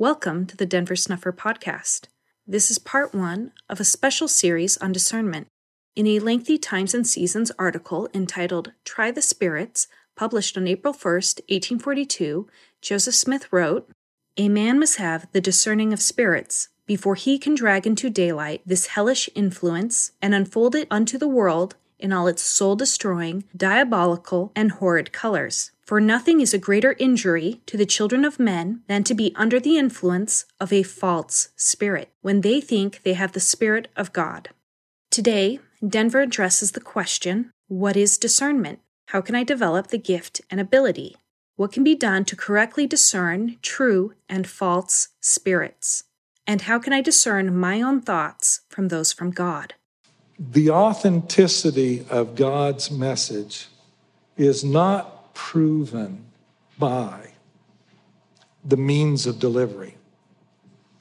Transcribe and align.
Welcome 0.00 0.46
to 0.46 0.56
the 0.56 0.64
Denver 0.64 0.96
Snuffer 0.96 1.30
Podcast. 1.30 2.06
This 2.46 2.70
is 2.70 2.78
part 2.78 3.14
one 3.14 3.52
of 3.68 3.80
a 3.80 3.84
special 3.84 4.28
series 4.28 4.78
on 4.78 4.92
discernment. 4.92 5.46
In 5.94 6.06
a 6.06 6.20
lengthy 6.20 6.56
Times 6.56 6.94
and 6.94 7.06
Seasons 7.06 7.52
article 7.58 8.08
entitled 8.14 8.72
Try 8.82 9.10
the 9.10 9.20
Spirits, 9.20 9.88
published 10.16 10.56
on 10.56 10.66
April 10.66 10.94
1st, 10.94 11.40
1842, 11.50 12.48
Joseph 12.80 13.14
Smith 13.14 13.52
wrote 13.52 13.90
A 14.38 14.48
man 14.48 14.78
must 14.78 14.96
have 14.96 15.30
the 15.32 15.40
discerning 15.42 15.92
of 15.92 16.00
spirits 16.00 16.70
before 16.86 17.14
he 17.14 17.38
can 17.38 17.54
drag 17.54 17.86
into 17.86 18.08
daylight 18.08 18.62
this 18.64 18.86
hellish 18.86 19.28
influence 19.34 20.12
and 20.22 20.34
unfold 20.34 20.74
it 20.74 20.88
unto 20.90 21.18
the 21.18 21.28
world 21.28 21.76
in 22.00 22.12
all 22.12 22.26
its 22.26 22.42
soul 22.42 22.76
destroying, 22.76 23.44
diabolical, 23.56 24.52
and 24.56 24.72
horrid 24.72 25.12
colors. 25.12 25.70
For 25.82 26.00
nothing 26.00 26.40
is 26.40 26.54
a 26.54 26.58
greater 26.58 26.94
injury 26.98 27.60
to 27.66 27.76
the 27.76 27.86
children 27.86 28.24
of 28.24 28.38
men 28.38 28.82
than 28.86 29.02
to 29.04 29.14
be 29.14 29.32
under 29.36 29.58
the 29.58 29.76
influence 29.76 30.44
of 30.60 30.72
a 30.72 30.82
false 30.82 31.48
spirit, 31.56 32.10
when 32.22 32.42
they 32.42 32.60
think 32.60 33.02
they 33.02 33.14
have 33.14 33.32
the 33.32 33.40
Spirit 33.40 33.88
of 33.96 34.12
God. 34.12 34.50
Today, 35.10 35.58
Denver 35.86 36.20
addresses 36.20 36.72
the 36.72 36.80
question 36.80 37.50
What 37.66 37.96
is 37.96 38.18
discernment? 38.18 38.80
How 39.06 39.20
can 39.20 39.34
I 39.34 39.42
develop 39.42 39.88
the 39.88 39.98
gift 39.98 40.40
and 40.50 40.60
ability? 40.60 41.16
What 41.56 41.72
can 41.72 41.82
be 41.82 41.96
done 41.96 42.24
to 42.26 42.36
correctly 42.36 42.86
discern 42.86 43.58
true 43.60 44.14
and 44.28 44.46
false 44.46 45.08
spirits? 45.20 46.04
And 46.46 46.62
how 46.62 46.78
can 46.78 46.92
I 46.92 47.00
discern 47.00 47.56
my 47.56 47.82
own 47.82 48.00
thoughts 48.00 48.60
from 48.68 48.88
those 48.88 49.12
from 49.12 49.30
God? 49.30 49.74
The 50.40 50.70
authenticity 50.70 52.06
of 52.08 52.34
God's 52.34 52.90
message 52.90 53.68
is 54.38 54.64
not 54.64 55.34
proven 55.34 56.24
by 56.78 57.32
the 58.64 58.78
means 58.78 59.26
of 59.26 59.38
delivery. 59.38 59.96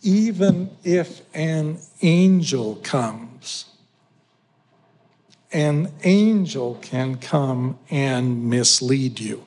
Even 0.02 0.72
if 0.84 1.22
an 1.34 1.78
angel 2.02 2.76
comes, 2.84 3.66
an 5.54 5.94
angel 6.04 6.78
can 6.82 7.16
come 7.16 7.80
and 7.90 8.50
mislead 8.50 9.22
you. 9.22 9.46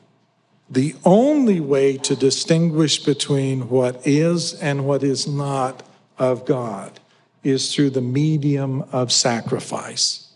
The 0.70 0.96
only 1.04 1.60
way 1.60 1.98
to 1.98 2.16
distinguish 2.16 3.04
between 3.04 3.68
what 3.68 4.06
is 4.06 4.54
and 4.54 4.86
what 4.86 5.02
is 5.02 5.28
not 5.28 5.82
of 6.18 6.46
God 6.46 6.98
is 7.42 7.74
through 7.74 7.90
the 7.90 8.00
medium 8.00 8.82
of 8.92 9.10
sacrifice. 9.12 10.32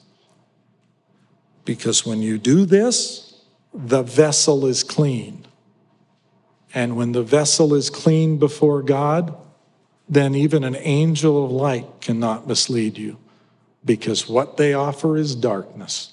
Because 1.64 2.06
when 2.06 2.20
you 2.20 2.38
do 2.38 2.64
this, 2.64 3.42
the 3.72 4.02
vessel 4.02 4.66
is 4.66 4.82
clean. 4.82 5.46
And 6.74 6.96
when 6.96 7.12
the 7.12 7.22
vessel 7.22 7.74
is 7.74 7.90
clean 7.90 8.38
before 8.38 8.82
God, 8.82 9.36
then 10.08 10.34
even 10.34 10.64
an 10.64 10.76
angel 10.76 11.44
of 11.44 11.50
light 11.50 11.86
cannot 12.00 12.46
mislead 12.46 12.96
you 12.98 13.18
because 13.84 14.28
what 14.28 14.56
they 14.56 14.74
offer 14.74 15.16
is 15.16 15.34
darkness. 15.34 16.12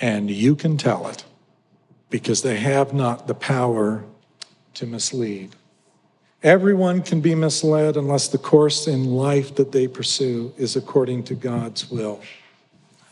And 0.00 0.30
you 0.30 0.54
can 0.56 0.76
tell 0.76 1.08
it 1.08 1.24
because 2.08 2.42
they 2.42 2.56
have 2.56 2.92
not 2.92 3.26
the 3.26 3.34
power 3.34 4.04
to 4.74 4.86
mislead. 4.86 5.54
Everyone 6.46 7.02
can 7.02 7.20
be 7.20 7.34
misled 7.34 7.96
unless 7.96 8.28
the 8.28 8.38
course 8.38 8.86
in 8.86 9.16
life 9.16 9.56
that 9.56 9.72
they 9.72 9.88
pursue 9.88 10.52
is 10.56 10.76
according 10.76 11.24
to 11.24 11.34
God's 11.34 11.90
will. 11.90 12.20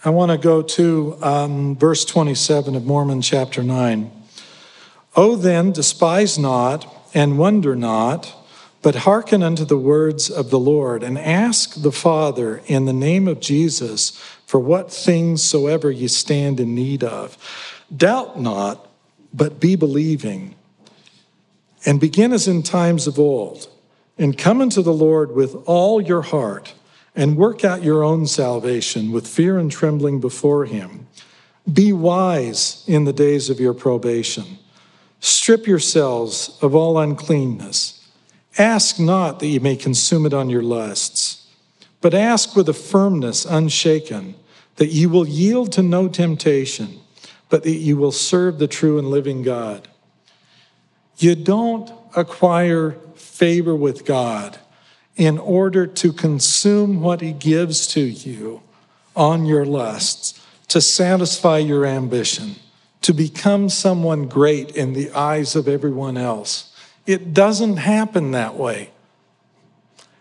I 0.05 0.11
want 0.11 0.31
to 0.31 0.39
go 0.39 0.63
to 0.63 1.19
um, 1.21 1.75
verse 1.75 2.05
27 2.05 2.77
of 2.77 2.87
Mormon 2.87 3.23
chapter 3.23 3.65
9. 3.65 4.09
Oh, 5.17 5.35
then, 5.35 5.73
despise 5.73 6.39
not 6.39 6.87
and 7.13 7.37
wonder 7.37 7.75
not, 7.75 8.33
but 8.83 8.95
hearken 8.95 9.43
unto 9.43 9.65
the 9.65 9.79
words 9.79 10.31
of 10.31 10.51
the 10.51 10.61
Lord, 10.61 11.03
and 11.03 11.19
ask 11.19 11.83
the 11.83 11.91
Father 11.91 12.63
in 12.67 12.85
the 12.85 12.93
name 12.93 13.27
of 13.27 13.41
Jesus 13.41 14.11
for 14.47 14.61
what 14.61 14.93
things 14.93 15.43
soever 15.43 15.91
ye 15.91 16.07
stand 16.07 16.61
in 16.61 16.73
need 16.73 17.03
of. 17.03 17.37
Doubt 17.97 18.41
not, 18.41 18.89
but 19.33 19.59
be 19.59 19.75
believing. 19.75 20.55
And 21.87 22.01
begin 22.01 22.33
as 22.33 22.49
in 22.49 22.63
times 22.63 23.07
of 23.07 23.19
old, 23.19 23.69
and 24.17 24.39
come 24.39 24.61
unto 24.61 24.83
the 24.83 24.93
Lord 24.93 25.33
with 25.33 25.55
all 25.67 26.01
your 26.01 26.23
heart 26.23 26.75
and 27.15 27.37
work 27.37 27.65
out 27.65 27.83
your 27.83 28.03
own 28.03 28.27
salvation 28.27 29.13
with 29.13 29.27
fear 29.27 29.59
and 29.59 29.71
trembling 29.71 30.21
before 30.21 30.65
him. 30.65 31.07
Be 31.71 31.93
wise 31.93 32.85
in 32.87 33.05
the 33.05 33.13
days 33.13 33.51
of 33.51 33.61
your 33.61 33.75
probation. 33.75 34.59
Strip 35.21 35.67
yourselves 35.67 36.59
of 36.61 36.75
all 36.75 36.99
uncleanness. 36.99 38.07
Ask 38.59 39.01
not 39.01 39.41
that 39.41 39.47
ye 39.47 39.59
may 39.59 39.77
consume 39.77 40.27
it 40.27 40.35
on 40.35 40.51
your 40.51 40.63
lusts, 40.63 41.49
but 42.01 42.15
ask 42.15 42.55
with 42.55 42.69
a 42.69 42.75
firmness 42.75 43.45
unshaken 43.45 44.35
that 44.77 44.89
ye 44.89 45.07
will 45.07 45.27
yield 45.27 45.73
to 45.73 45.83
no 45.83 46.09
temptation, 46.09 47.01
but 47.49 47.63
that 47.63 47.71
ye 47.71 47.95
will 47.95 48.13
serve 48.13 48.59
the 48.59 48.69
true 48.69 48.99
and 48.99 49.09
living 49.09 49.43
God. 49.43 49.89
You 51.25 51.35
don't 51.35 51.91
acquire 52.15 52.99
favor 53.15 53.75
with 53.75 54.05
God 54.05 54.59
in 55.17 55.39
order 55.39 55.87
to 55.87 56.13
consume 56.13 57.01
what 57.01 57.23
He 57.23 57.33
gives 57.33 57.87
to 57.95 58.03
you 58.03 58.61
on 59.17 59.47
your 59.47 59.65
lusts, 59.65 60.39
to 60.69 60.83
satisfy 60.83 61.57
your 61.57 61.87
ambition, 61.87 62.57
to 63.01 63.15
become 63.15 63.71
someone 63.71 64.29
great 64.29 64.77
in 64.77 64.93
the 64.93 65.13
eyes 65.13 65.57
of 65.57 65.67
everyone 65.67 66.19
else. 66.19 66.77
It 67.07 67.33
doesn't 67.33 67.79
happen 67.79 68.33
that 68.33 68.57
way. 68.57 68.91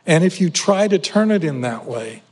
And 0.06 0.24
if 0.24 0.40
you 0.40 0.50
try 0.50 0.88
to 0.88 0.98
turn 0.98 1.32
it 1.32 1.44
in 1.44 1.60
that 1.62 1.84
way, 1.86 2.24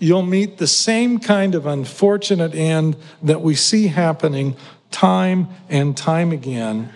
you'll 0.00 0.22
meet 0.22 0.58
the 0.58 0.66
same 0.66 1.20
kind 1.20 1.54
of 1.54 1.66
unfortunate 1.66 2.52
end 2.52 2.96
that 3.22 3.42
we 3.42 3.54
see 3.54 3.86
happening 3.86 4.56
time 4.90 5.46
and 5.68 5.96
time 5.96 6.32
again 6.32 6.92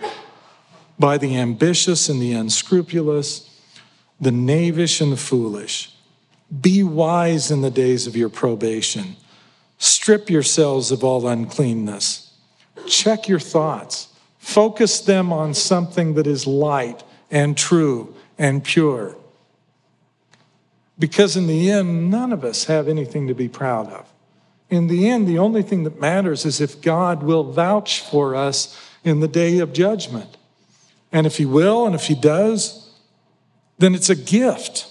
by 0.99 1.17
the 1.17 1.37
ambitious 1.37 2.09
and 2.09 2.21
the 2.21 2.33
unscrupulous 2.33 3.49
the 4.19 4.31
knavish 4.31 5.01
and 5.01 5.11
the 5.11 5.17
foolish. 5.17 5.95
Be 6.61 6.83
wise 6.83 7.51
in 7.51 7.61
the 7.61 7.71
days 7.71 8.07
of 8.07 8.15
your 8.15 8.29
probation. 8.29 9.15
Strip 9.77 10.29
yourselves 10.29 10.91
of 10.91 11.03
all 11.03 11.27
uncleanness. 11.27 12.33
Check 12.85 13.27
your 13.27 13.39
thoughts. 13.39 14.09
Focus 14.39 14.99
them 14.99 15.31
on 15.31 15.53
something 15.53 16.15
that 16.15 16.27
is 16.27 16.47
light 16.47 17.03
and 17.29 17.57
true 17.57 18.13
and 18.37 18.63
pure. 18.63 19.15
Because 20.97 21.37
in 21.37 21.47
the 21.47 21.71
end, 21.71 22.09
none 22.09 22.33
of 22.33 22.43
us 22.43 22.65
have 22.65 22.87
anything 22.87 23.27
to 23.27 23.33
be 23.33 23.47
proud 23.47 23.87
of. 23.87 24.11
In 24.69 24.87
the 24.87 25.07
end, 25.07 25.27
the 25.27 25.39
only 25.39 25.61
thing 25.61 25.83
that 25.83 26.01
matters 26.01 26.45
is 26.45 26.59
if 26.59 26.81
God 26.81 27.23
will 27.23 27.51
vouch 27.51 28.01
for 28.01 28.35
us 28.35 28.77
in 29.03 29.19
the 29.19 29.27
day 29.27 29.59
of 29.59 29.71
judgment. 29.71 30.37
And 31.11 31.25
if 31.25 31.37
He 31.37 31.45
will, 31.45 31.85
and 31.85 31.95
if 31.95 32.05
He 32.05 32.15
does, 32.15 32.91
then 33.77 33.95
it's 33.95 34.09
a 34.09 34.15
gift. 34.15 34.87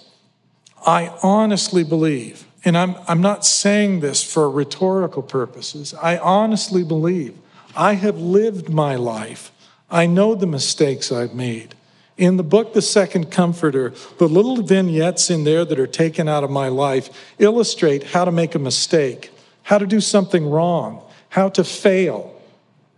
I 0.87 1.13
honestly 1.23 1.85
believe, 1.85 2.47
and 2.65 2.77
I'm, 2.77 2.97
I'm 3.07 3.21
not 3.21 3.45
saying 3.45 4.01
this 4.01 4.23
for 4.23 4.51
rhetorical 4.51 5.23
purposes, 5.23 5.95
I 5.95 6.19
honestly 6.19 6.83
believe 6.83 7.37
I 7.77 7.95
have 7.95 8.19
lived 8.19 8.69
my 8.69 8.97
life. 8.97 9.53
I 9.91 10.07
know 10.07 10.35
the 10.35 10.47
mistakes 10.47 11.13
I've 11.13 11.35
made. 11.35 11.75
In 12.17 12.37
the 12.37 12.43
book, 12.43 12.75
The 12.75 12.83
Second 12.83 13.31
Comforter, 13.31 13.95
the 14.19 14.29
little 14.29 14.61
vignettes 14.63 15.31
in 15.31 15.45
there 15.45 15.65
that 15.65 15.79
are 15.79 15.87
taken 15.87 16.29
out 16.29 16.43
of 16.43 16.51
my 16.51 16.69
life 16.69 17.09
illustrate 17.39 18.03
how 18.03 18.25
to 18.25 18.33
make 18.33 18.57
a 18.57 18.59
mistake, 18.59 19.31
how 19.63 19.79
to 19.79 19.87
do 19.87 20.01
something 20.01 20.51
wrong, 20.51 21.03
how 21.29 21.49
to 21.51 21.63
fail. 21.63 22.35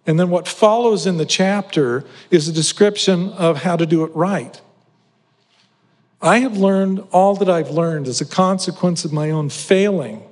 And 0.07 0.19
then 0.19 0.31
what 0.31 0.49
follows 0.49 1.07
in 1.07 1.19
the 1.19 1.27
chapter 1.27 2.05
is 2.31 2.49
a 2.49 2.53
description 2.53 3.31
of 3.33 3.63
how 3.63 3.77
to 3.77 3.87
do 3.87 4.05
it 4.05 4.15
right. 4.15 4.61
I 6.23 6.39
have 6.41 6.57
learned 6.57 7.03
all 7.13 7.35
that 7.37 7.49
I've 7.49 7.71
learned 7.71 8.07
as 8.07 8.21
a 8.21 8.27
consequence 8.27 9.05
of 9.05 9.13
my 9.13 9.31
own 9.31 9.49
failing, 9.49 10.23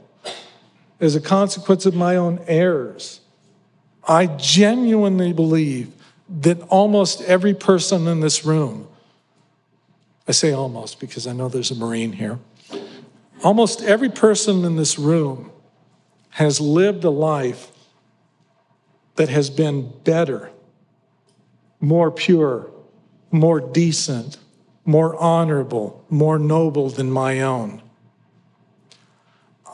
as 1.00 1.14
a 1.14 1.20
consequence 1.20 1.87
of 1.87 1.94
my 1.94 2.16
own 2.16 2.40
errors. 2.46 3.20
I 4.06 4.26
genuinely 4.26 5.32
believe 5.32 5.93
that 6.40 6.60
almost 6.69 7.22
every 7.22 7.54
person 7.54 8.06
in 8.06 8.20
this 8.20 8.44
room, 8.44 8.87
I 10.26 10.32
say 10.32 10.52
almost 10.52 11.00
because 11.00 11.26
I 11.26 11.32
know 11.32 11.48
there's 11.48 11.70
a 11.70 11.75
Marine 11.75 12.12
here, 12.12 12.38
almost 13.43 13.82
every 13.82 14.10
person 14.10 14.64
in 14.64 14.76
this 14.76 14.98
room 14.98 15.50
has 16.31 16.60
lived 16.60 17.04
a 17.04 17.10
life 17.10 17.70
that 19.19 19.29
has 19.29 19.50
been 19.50 19.93
better, 20.03 20.50
more 21.81 22.11
pure, 22.11 22.70
more 23.31 23.61
decent 23.61 24.38
more 24.88 25.15
honorable, 25.17 26.03
more 26.09 26.38
noble 26.38 26.88
than 26.88 27.11
my 27.11 27.43
own. 27.43 27.82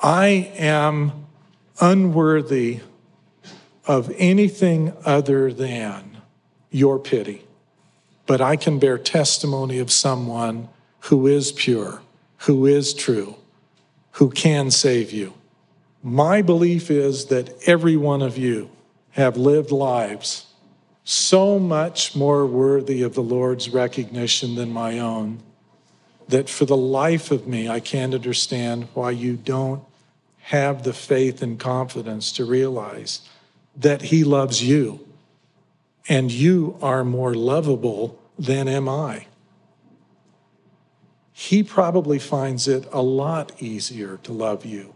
I 0.03 0.51
am 0.57 1.27
unworthy 1.81 2.81
of 3.87 4.13
anything 4.19 4.93
other 5.05 5.53
than 5.53 6.19
your 6.73 6.99
pity. 6.99 7.43
but 8.27 8.41
I 8.41 8.57
can 8.57 8.79
bear 8.79 8.97
testimony 8.97 9.79
of 9.79 9.93
someone 9.93 10.71
who 11.01 11.27
is 11.27 11.53
pure, 11.53 12.01
who 12.39 12.65
is 12.65 12.95
true, 12.95 13.37
who 14.13 14.31
can 14.31 14.71
save 14.71 15.13
you. 15.13 15.35
My 16.03 16.41
belief 16.41 16.91
is 16.91 17.27
that 17.27 17.55
every 17.67 17.99
one 17.99 18.23
of 18.23 18.39
you 18.39 18.71
have 19.15 19.37
lived 19.37 19.71
lives 19.71 20.47
so 21.05 21.59
much 21.59 22.17
more 22.17 22.47
worthy 22.47 23.03
of 23.03 23.15
the 23.15 23.23
Lord's 23.23 23.69
recognition 23.69 24.55
than 24.55 24.73
my 24.73 24.99
own 24.99 25.41
that 26.29 26.49
for 26.49 26.65
the 26.65 26.77
life 26.77 27.31
of 27.31 27.47
me, 27.47 27.69
I 27.69 27.81
can't 27.81 28.15
understand 28.15 28.89
why 28.95 29.11
you 29.11 29.37
don't 29.37 29.83
have 30.39 30.83
the 30.83 30.93
faith 30.93 31.43
and 31.43 31.59
confidence 31.59 32.33
to 32.33 32.45
realize 32.45 33.29
that 33.77 34.03
He 34.03 34.25
loves 34.25 34.63
you 34.63 35.07
and 36.09 36.31
you 36.31 36.77
are 36.83 37.05
more 37.05 37.35
lovable 37.35 38.19
than 38.39 38.69
am 38.69 38.89
I. 38.89 39.27
He 41.33 41.63
probably 41.63 42.19
finds 42.19 42.69
it 42.69 42.87
a 42.93 43.03
lot 43.03 43.53
easier 43.61 44.19
to 44.23 44.33
love 44.33 44.65
you 44.65 44.95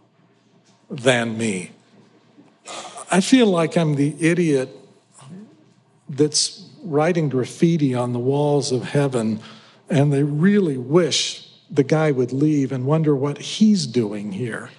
than 0.90 1.36
me. 1.36 1.72
I 3.10 3.20
feel 3.20 3.46
like 3.46 3.76
I'm 3.76 3.94
the 3.94 4.14
idiot 4.20 4.68
that's 6.08 6.68
writing 6.82 7.28
graffiti 7.28 7.94
on 7.94 8.12
the 8.12 8.18
walls 8.18 8.72
of 8.72 8.84
heaven, 8.84 9.40
and 9.88 10.12
they 10.12 10.22
really 10.22 10.76
wish 10.76 11.48
the 11.70 11.84
guy 11.84 12.10
would 12.10 12.32
leave 12.32 12.72
and 12.72 12.86
wonder 12.86 13.14
what 13.14 13.38
he's 13.38 13.86
doing 13.86 14.32
here. 14.32 14.70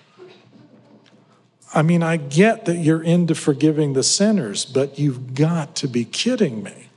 I 1.74 1.84
mean, 1.84 2.02
I 2.02 2.18
get 2.18 2.66
that 2.66 2.78
you're 2.78 3.04
into 3.04 3.36
forgiving 3.36 3.94
the 3.94 4.04
sinners, 4.04 4.66
but 4.66 4.98
you've 4.98 5.36
got 5.36 5.76
to 5.78 5.88
be 5.88 6.04
kidding 6.04 6.64
me. 6.64 6.90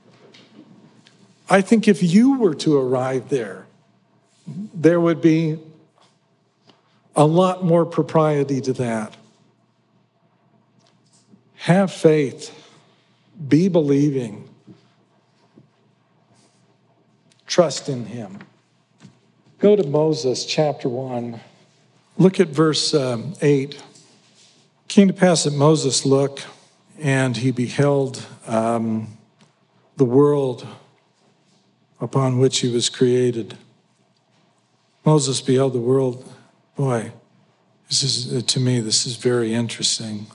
I 1.50 1.60
think 1.60 1.86
if 1.86 2.02
you 2.02 2.38
were 2.38 2.54
to 2.56 2.78
arrive 2.78 3.28
there, 3.28 3.66
there 4.46 5.00
would 5.00 5.20
be 5.20 5.58
a 7.14 7.26
lot 7.26 7.62
more 7.62 7.84
propriety 7.84 8.62
to 8.62 8.72
that. 8.74 9.14
Have 11.62 11.92
faith, 11.92 12.52
be 13.48 13.68
believing, 13.68 14.48
trust 17.46 17.88
in 17.88 18.06
Him. 18.06 18.40
Go 19.60 19.76
to 19.76 19.86
Moses 19.86 20.44
chapter 20.44 20.88
1. 20.88 21.38
Look 22.18 22.40
at 22.40 22.48
verse 22.48 22.92
um, 22.94 23.34
8. 23.40 23.80
Came 24.88 25.06
to 25.06 25.14
pass 25.14 25.44
that 25.44 25.54
Moses 25.54 26.04
looked, 26.04 26.48
and 26.98 27.36
he 27.36 27.52
beheld 27.52 28.26
um, 28.48 29.16
the 29.98 30.04
world 30.04 30.66
upon 32.00 32.40
which 32.40 32.58
he 32.58 32.72
was 32.72 32.88
created. 32.88 33.56
Moses 35.04 35.40
beheld 35.40 35.74
the 35.74 35.78
world. 35.78 36.28
Boy, 36.74 37.12
this 37.86 38.02
is 38.02 38.42
to 38.42 38.58
me 38.58 38.80
this 38.80 39.06
is 39.06 39.14
very 39.14 39.54
interesting 39.54 40.26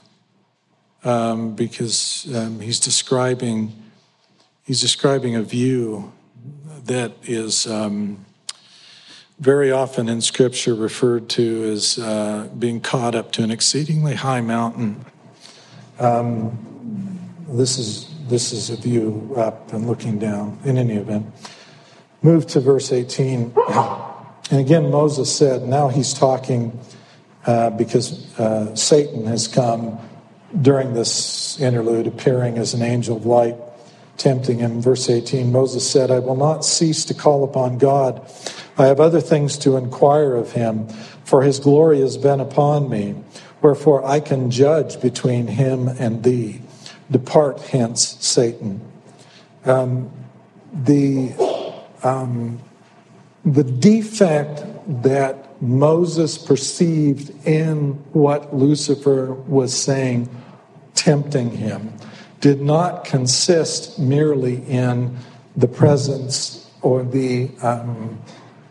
um, 1.04 1.54
because 1.54 2.26
um, 2.34 2.60
he's 2.60 2.80
describing 2.80 3.72
he's 4.64 4.80
describing 4.80 5.34
a 5.34 5.42
view 5.42 6.12
that 6.84 7.12
is 7.24 7.66
um, 7.66 8.24
very 9.38 9.70
often 9.70 10.08
in 10.08 10.20
Scripture 10.20 10.74
referred 10.74 11.28
to 11.30 11.64
as 11.72 11.98
uh, 11.98 12.48
being 12.58 12.80
caught 12.80 13.14
up 13.14 13.32
to 13.32 13.42
an 13.42 13.50
exceedingly 13.50 14.14
high 14.14 14.40
mountain. 14.40 15.04
Um, 15.98 16.58
this 17.48 17.78
is 17.78 18.14
this 18.28 18.52
is 18.52 18.70
a 18.70 18.76
view 18.76 19.32
up 19.36 19.72
and 19.72 19.86
looking 19.86 20.18
down. 20.18 20.58
In 20.64 20.76
any 20.76 20.94
event, 20.94 21.26
move 22.22 22.46
to 22.48 22.60
verse 22.60 22.92
18. 22.92 23.54
And 24.50 24.60
again, 24.60 24.90
Moses 24.90 25.34
said, 25.34 25.68
now 25.68 25.88
he's 25.88 26.14
talking 26.14 26.80
uh, 27.44 27.68
because 27.68 28.38
uh, 28.38 28.74
Satan 28.74 29.26
has 29.26 29.46
come 29.46 29.98
during 30.60 30.94
this 30.94 31.60
interlude, 31.60 32.06
appearing 32.06 32.58
as 32.58 32.74
an 32.74 32.82
angel 32.82 33.16
of 33.16 33.26
light, 33.26 33.56
tempting 34.16 34.58
him. 34.58 34.80
Verse 34.80 35.08
18 35.08 35.52
Moses 35.52 35.88
said, 35.88 36.10
I 36.10 36.18
will 36.18 36.36
not 36.36 36.64
cease 36.64 37.04
to 37.06 37.14
call 37.14 37.44
upon 37.44 37.78
God. 37.78 38.26
I 38.76 38.86
have 38.86 39.00
other 39.00 39.20
things 39.20 39.58
to 39.58 39.76
inquire 39.76 40.34
of 40.34 40.52
him, 40.52 40.88
for 41.24 41.42
his 41.42 41.58
glory 41.58 42.00
has 42.00 42.16
been 42.16 42.40
upon 42.40 42.88
me. 42.88 43.16
Wherefore 43.60 44.04
I 44.04 44.20
can 44.20 44.50
judge 44.50 45.00
between 45.00 45.46
him 45.48 45.88
and 45.88 46.22
thee. 46.22 46.62
Depart 47.10 47.60
hence, 47.60 48.16
Satan. 48.24 48.80
Um, 49.64 50.10
the, 50.72 51.32
um, 52.02 52.60
the 53.44 53.64
defect 53.64 54.62
that 55.02 55.47
Moses 55.60 56.38
perceived 56.38 57.30
in 57.46 57.94
what 58.12 58.54
Lucifer 58.54 59.32
was 59.32 59.76
saying 59.76 60.28
tempting 60.94 61.50
him 61.50 61.92
did 62.40 62.60
not 62.60 63.04
consist 63.04 63.98
merely 63.98 64.64
in 64.66 65.16
the 65.56 65.66
presence 65.66 66.70
or 66.82 67.02
the 67.02 67.50
um, 67.62 68.20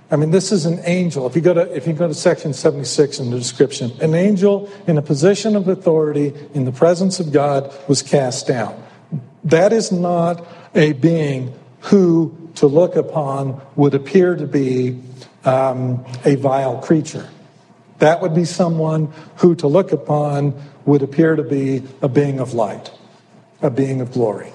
I 0.10 0.16
mean, 0.16 0.32
this 0.32 0.54
is 0.54 0.66
an 0.66 0.80
angel. 0.86 1.28
If 1.28 1.36
you 1.36 1.42
go 1.42 1.54
to 1.54 1.76
if 1.76 1.86
you 1.86 1.94
go 1.94 2.08
to 2.08 2.14
section 2.14 2.54
76 2.54 3.20
in 3.20 3.30
the 3.30 3.38
description, 3.38 3.92
an 4.00 4.16
angel 4.16 4.72
in 4.88 4.98
a 4.98 5.02
position 5.02 5.56
of 5.56 5.68
authority 5.68 6.34
in 6.54 6.64
the 6.64 6.72
presence 6.72 7.20
of 7.20 7.34
God 7.34 7.74
was 7.90 8.02
cast 8.02 8.48
down. 8.48 8.82
That 9.44 9.74
is 9.74 9.92
not 9.92 10.46
a 10.76 10.94
being 10.94 11.54
who, 11.82 12.50
to 12.56 12.68
look 12.68 12.96
upon, 12.96 13.62
would 13.76 13.94
appear 13.94 14.36
to 14.36 14.48
be 14.48 15.02
um, 15.46 16.06
a 16.26 16.36
vile 16.36 16.78
creature. 16.80 17.30
That 18.00 18.22
would 18.22 18.36
be 18.36 18.46
someone 18.46 19.12
who, 19.38 19.56
to 19.56 19.68
look 19.68 19.92
upon, 19.92 20.54
would 20.86 21.02
appear 21.02 21.36
to 21.36 21.44
be 21.44 21.84
a 22.02 22.08
being 22.08 22.40
of 22.40 22.54
light, 22.54 22.92
a 23.62 23.70
being 23.70 24.02
of 24.02 24.12
glory, 24.12 24.52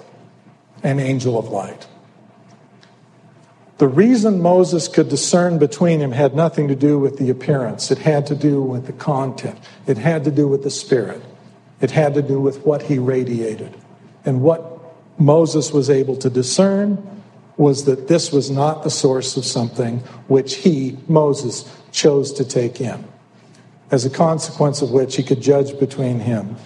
an 0.82 1.00
angel 1.00 1.38
of 1.38 1.48
light. 1.48 1.86
The 3.78 3.88
reason 3.88 4.40
Moses 4.40 4.86
could 4.86 5.08
discern 5.08 5.58
between 5.58 5.98
him 5.98 6.12
had 6.12 6.36
nothing 6.36 6.68
to 6.68 6.76
do 6.76 7.00
with 7.00 7.18
the 7.18 7.30
appearance. 7.30 7.90
It 7.90 7.98
had 7.98 8.26
to 8.26 8.36
do 8.36 8.62
with 8.62 8.86
the 8.86 8.92
content. 8.92 9.58
It 9.88 9.98
had 9.98 10.22
to 10.24 10.30
do 10.30 10.46
with 10.46 10.62
the 10.62 10.70
spirit. 10.70 11.20
It 11.80 11.90
had 11.90 12.14
to 12.14 12.22
do 12.22 12.40
with 12.40 12.64
what 12.64 12.82
he 12.82 12.98
radiated. 12.98 13.74
And 14.24 14.40
what 14.40 14.62
Moses 15.18 15.72
was 15.72 15.90
able 15.90 16.16
to 16.18 16.30
discern 16.30 17.21
was 17.56 17.84
that 17.84 18.08
this 18.08 18.32
was 18.32 18.50
not 18.50 18.82
the 18.82 18.90
source 18.90 19.36
of 19.36 19.44
something 19.44 19.98
which 20.28 20.56
he, 20.56 20.98
Moses, 21.06 21.70
chose 21.92 22.32
to 22.32 22.44
take 22.44 22.80
in 22.80 23.04
as 23.92 24.06
a 24.06 24.10
consequence 24.10 24.80
of 24.82 24.90
which 24.90 25.16
he 25.16 25.22
could 25.22 25.40
judge 25.40 25.78
between 25.78 26.18
him 26.18 26.56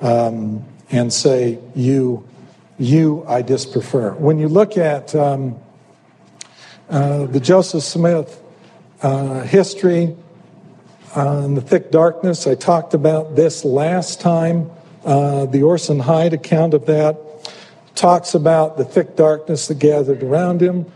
um, 0.00 0.64
and 0.90 1.12
say, 1.12 1.58
You, 1.74 2.26
you, 2.78 3.24
I 3.28 3.42
disprefer. 3.42 4.18
When 4.18 4.38
you 4.38 4.48
look 4.48 4.76
at 4.76 5.14
um, 5.14 5.56
uh, 6.90 7.26
the 7.26 7.40
Joseph 7.40 7.84
Smith 7.84 8.42
uh, 9.02 9.42
history 9.42 10.16
uh, 11.16 11.42
in 11.44 11.54
the 11.54 11.60
thick 11.60 11.92
darkness, 11.92 12.46
I 12.46 12.56
talked 12.56 12.92
about 12.92 13.36
this 13.36 13.64
last 13.64 14.20
time. 14.20 14.70
Uh, 15.04 15.46
the 15.46 15.62
Orson 15.62 16.00
Hyde 16.00 16.32
account 16.32 16.74
of 16.74 16.86
that 16.86 17.23
talks 17.94 18.34
about 18.34 18.76
the 18.76 18.84
thick 18.84 19.16
darkness 19.16 19.68
that 19.68 19.78
gathered 19.78 20.22
around 20.22 20.60
him. 20.60 20.86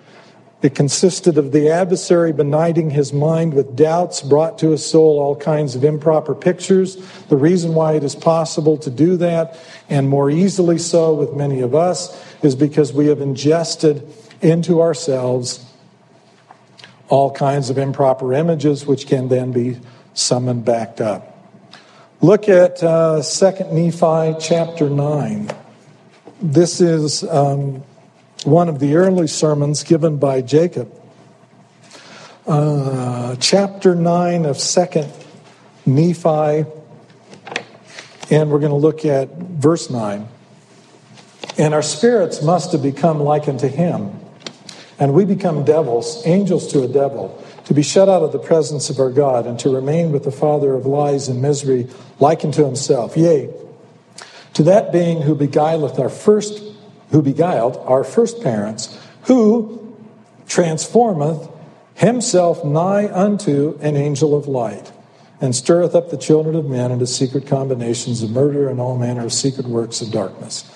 It 0.60 0.74
consisted 0.74 1.38
of 1.38 1.52
the 1.52 1.70
adversary 1.70 2.32
benighting 2.32 2.90
his 2.90 3.12
mind 3.12 3.54
with 3.54 3.76
doubts, 3.76 4.22
brought 4.22 4.58
to 4.58 4.70
his 4.70 4.84
soul 4.84 5.20
all 5.20 5.36
kinds 5.36 5.76
of 5.76 5.84
improper 5.84 6.34
pictures. 6.34 6.96
The 7.28 7.36
reason 7.36 7.74
why 7.74 7.92
it 7.92 8.02
is 8.02 8.16
possible 8.16 8.76
to 8.78 8.90
do 8.90 9.16
that, 9.18 9.56
and 9.88 10.08
more 10.08 10.30
easily 10.30 10.78
so 10.78 11.14
with 11.14 11.32
many 11.32 11.60
of 11.60 11.76
us, 11.76 12.12
is 12.42 12.56
because 12.56 12.92
we 12.92 13.06
have 13.06 13.20
ingested 13.20 14.12
into 14.40 14.80
ourselves 14.80 15.64
all 17.08 17.30
kinds 17.30 17.70
of 17.70 17.78
improper 17.78 18.32
images, 18.32 18.84
which 18.84 19.06
can 19.06 19.28
then 19.28 19.52
be 19.52 19.78
summoned 20.14 20.64
back 20.64 21.00
up. 21.00 21.36
Look 22.20 22.48
at 22.48 22.82
uh, 22.82 23.22
2 23.22 23.50
Nephi 23.72 24.34
chapter 24.40 24.90
9. 24.90 25.50
This 26.40 26.80
is 26.80 27.24
um, 27.24 27.82
one 28.44 28.68
of 28.68 28.78
the 28.78 28.94
early 28.94 29.26
sermons 29.26 29.82
given 29.82 30.18
by 30.18 30.40
Jacob. 30.40 30.88
Uh, 32.46 33.34
chapter 33.40 33.96
9 33.96 34.44
of 34.44 34.56
2nd 34.56 35.10
Nephi, 35.84 36.70
and 38.30 38.50
we're 38.52 38.60
going 38.60 38.70
to 38.70 38.76
look 38.76 39.04
at 39.04 39.34
verse 39.36 39.90
9. 39.90 40.28
And 41.58 41.74
our 41.74 41.82
spirits 41.82 42.40
must 42.40 42.70
have 42.70 42.84
become 42.84 43.18
like 43.18 43.48
unto 43.48 43.66
him, 43.66 44.12
and 45.00 45.14
we 45.14 45.24
become 45.24 45.64
devils, 45.64 46.24
angels 46.24 46.70
to 46.70 46.84
a 46.84 46.88
devil, 46.88 47.44
to 47.64 47.74
be 47.74 47.82
shut 47.82 48.08
out 48.08 48.22
of 48.22 48.30
the 48.30 48.38
presence 48.38 48.90
of 48.90 49.00
our 49.00 49.10
God, 49.10 49.48
and 49.48 49.58
to 49.58 49.74
remain 49.74 50.12
with 50.12 50.22
the 50.22 50.30
father 50.30 50.74
of 50.74 50.86
lies 50.86 51.26
and 51.26 51.42
misery, 51.42 51.88
like 52.20 52.44
unto 52.44 52.64
himself. 52.64 53.16
Yea, 53.16 53.52
to 54.58 54.64
that 54.64 54.90
being 54.90 55.22
who 55.22 55.36
beguileth 55.36 56.00
our 56.00 56.08
first 56.08 56.64
who 57.12 57.22
beguiled 57.22 57.76
our 57.86 58.02
first 58.02 58.42
parents, 58.42 58.98
who 59.22 59.96
transformeth 60.48 61.48
himself 61.94 62.64
nigh 62.64 63.06
unto 63.06 63.78
an 63.80 63.96
angel 63.96 64.34
of 64.34 64.48
light, 64.48 64.90
and 65.40 65.54
stirreth 65.54 65.94
up 65.94 66.10
the 66.10 66.16
children 66.16 66.56
of 66.56 66.66
men 66.66 66.90
into 66.90 67.06
secret 67.06 67.46
combinations 67.46 68.20
of 68.24 68.30
murder 68.30 68.68
and 68.68 68.80
all 68.80 68.98
manner 68.98 69.26
of 69.26 69.32
secret 69.32 69.64
works 69.64 70.00
of 70.00 70.10
darkness. 70.10 70.68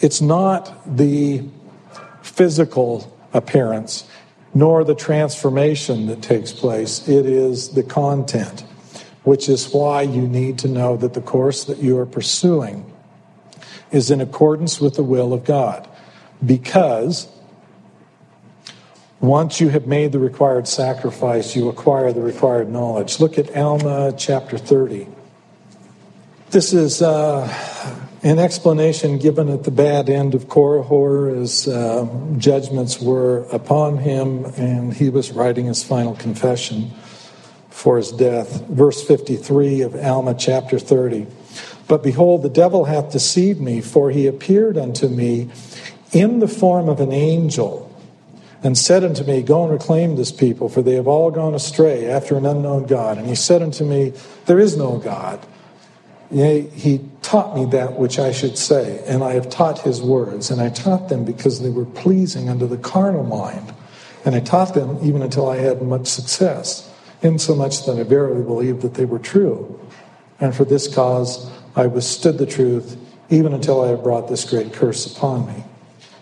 It's 0.00 0.20
not 0.20 0.96
the 0.96 1.44
physical 2.22 3.16
appearance 3.32 4.04
nor 4.52 4.82
the 4.82 4.96
transformation 4.96 6.06
that 6.06 6.22
takes 6.22 6.50
place, 6.50 7.06
it 7.08 7.24
is 7.24 7.68
the 7.68 7.84
content, 7.84 8.64
which 9.24 9.48
is 9.48 9.72
why 9.72 10.02
you 10.02 10.26
need 10.26 10.58
to 10.58 10.68
know 10.68 10.96
that 10.96 11.14
the 11.14 11.20
course 11.20 11.64
that 11.64 11.78
you 11.78 11.98
are 11.98 12.06
pursuing 12.06 12.92
is 13.90 14.10
in 14.10 14.20
accordance 14.20 14.80
with 14.80 14.94
the 14.96 15.02
will 15.02 15.32
of 15.32 15.44
God. 15.44 15.88
Because 16.44 17.28
once 19.20 19.60
you 19.60 19.68
have 19.68 19.86
made 19.86 20.10
the 20.10 20.18
required 20.18 20.66
sacrifice, 20.66 21.54
you 21.54 21.68
acquire 21.68 22.12
the 22.12 22.20
required 22.20 22.68
knowledge. 22.68 23.20
Look 23.20 23.38
at 23.38 23.56
Alma 23.56 24.12
chapter 24.16 24.58
30. 24.58 25.06
This 26.50 26.72
is 26.72 27.00
uh, 27.00 27.46
an 28.24 28.38
explanation 28.38 29.18
given 29.18 29.48
at 29.48 29.62
the 29.62 29.70
bad 29.70 30.10
end 30.10 30.34
of 30.34 30.48
Korihor 30.48 31.40
as 31.40 31.68
uh, 31.68 32.08
judgments 32.36 33.00
were 33.00 33.46
upon 33.52 33.98
him 33.98 34.44
and 34.56 34.92
he 34.92 35.08
was 35.08 35.30
writing 35.30 35.66
his 35.66 35.84
final 35.84 36.14
confession 36.16 36.90
for 37.72 37.96
his 37.96 38.12
death. 38.12 38.66
Verse 38.68 39.02
53 39.02 39.80
of 39.80 39.96
Alma 39.96 40.34
chapter 40.34 40.78
30. 40.78 41.26
But 41.88 42.02
behold, 42.02 42.42
the 42.42 42.48
devil 42.48 42.84
hath 42.84 43.12
deceived 43.12 43.60
me, 43.60 43.80
for 43.80 44.10
he 44.10 44.26
appeared 44.26 44.78
unto 44.78 45.08
me 45.08 45.50
in 46.12 46.38
the 46.38 46.48
form 46.48 46.88
of 46.88 47.00
an 47.00 47.12
angel 47.12 47.88
and 48.62 48.78
said 48.78 49.02
unto 49.02 49.24
me, 49.24 49.42
Go 49.42 49.64
and 49.64 49.72
reclaim 49.72 50.16
this 50.16 50.30
people, 50.30 50.68
for 50.68 50.82
they 50.82 50.94
have 50.94 51.08
all 51.08 51.30
gone 51.30 51.54
astray 51.54 52.06
after 52.06 52.36
an 52.36 52.46
unknown 52.46 52.86
God. 52.86 53.18
And 53.18 53.26
he 53.26 53.34
said 53.34 53.62
unto 53.62 53.84
me, 53.84 54.12
There 54.46 54.60
is 54.60 54.76
no 54.76 54.98
God. 54.98 55.44
Yea, 56.30 56.62
he 56.68 57.00
taught 57.20 57.54
me 57.54 57.66
that 57.66 57.98
which 57.98 58.18
I 58.18 58.32
should 58.32 58.56
say, 58.56 59.02
and 59.06 59.22
I 59.22 59.32
have 59.32 59.50
taught 59.50 59.80
his 59.80 60.00
words, 60.00 60.50
and 60.50 60.62
I 60.62 60.70
taught 60.70 61.08
them 61.08 61.24
because 61.24 61.60
they 61.60 61.68
were 61.68 61.84
pleasing 61.84 62.48
unto 62.48 62.66
the 62.66 62.78
carnal 62.78 63.24
mind. 63.24 63.74
And 64.24 64.34
I 64.34 64.40
taught 64.40 64.72
them 64.72 64.98
even 65.02 65.20
until 65.20 65.50
I 65.50 65.56
had 65.56 65.82
much 65.82 66.06
success, 66.06 66.88
insomuch 67.22 67.86
that 67.86 67.98
I 67.98 68.02
verily 68.02 68.42
believed 68.42 68.82
that 68.82 68.94
they 68.94 69.04
were 69.04 69.18
true. 69.18 69.78
And 70.40 70.54
for 70.54 70.64
this 70.64 70.92
cause 70.92 71.50
I 71.74 71.86
withstood 71.86 72.38
the 72.38 72.46
truth, 72.46 72.96
even 73.30 73.54
until 73.54 73.80
I 73.80 73.88
have 73.88 74.02
brought 74.02 74.28
this 74.28 74.48
great 74.48 74.72
curse 74.72 75.16
upon 75.16 75.46
me. 75.46 75.64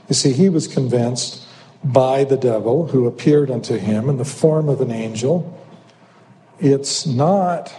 You 0.09 0.15
see, 0.15 0.33
he 0.33 0.49
was 0.49 0.69
convinced 0.69 1.43
by 1.83 2.25
the 2.25 2.37
devil 2.37 2.89
who 2.89 3.07
appeared 3.07 3.51
unto 3.51 3.77
him 3.77 4.09
in 4.09 4.19
the 4.19 4.25
form 4.25 4.69
of 4.69 4.81
an 4.81 4.91
angel. 4.91 5.57
It's 6.59 7.07
not, 7.07 7.73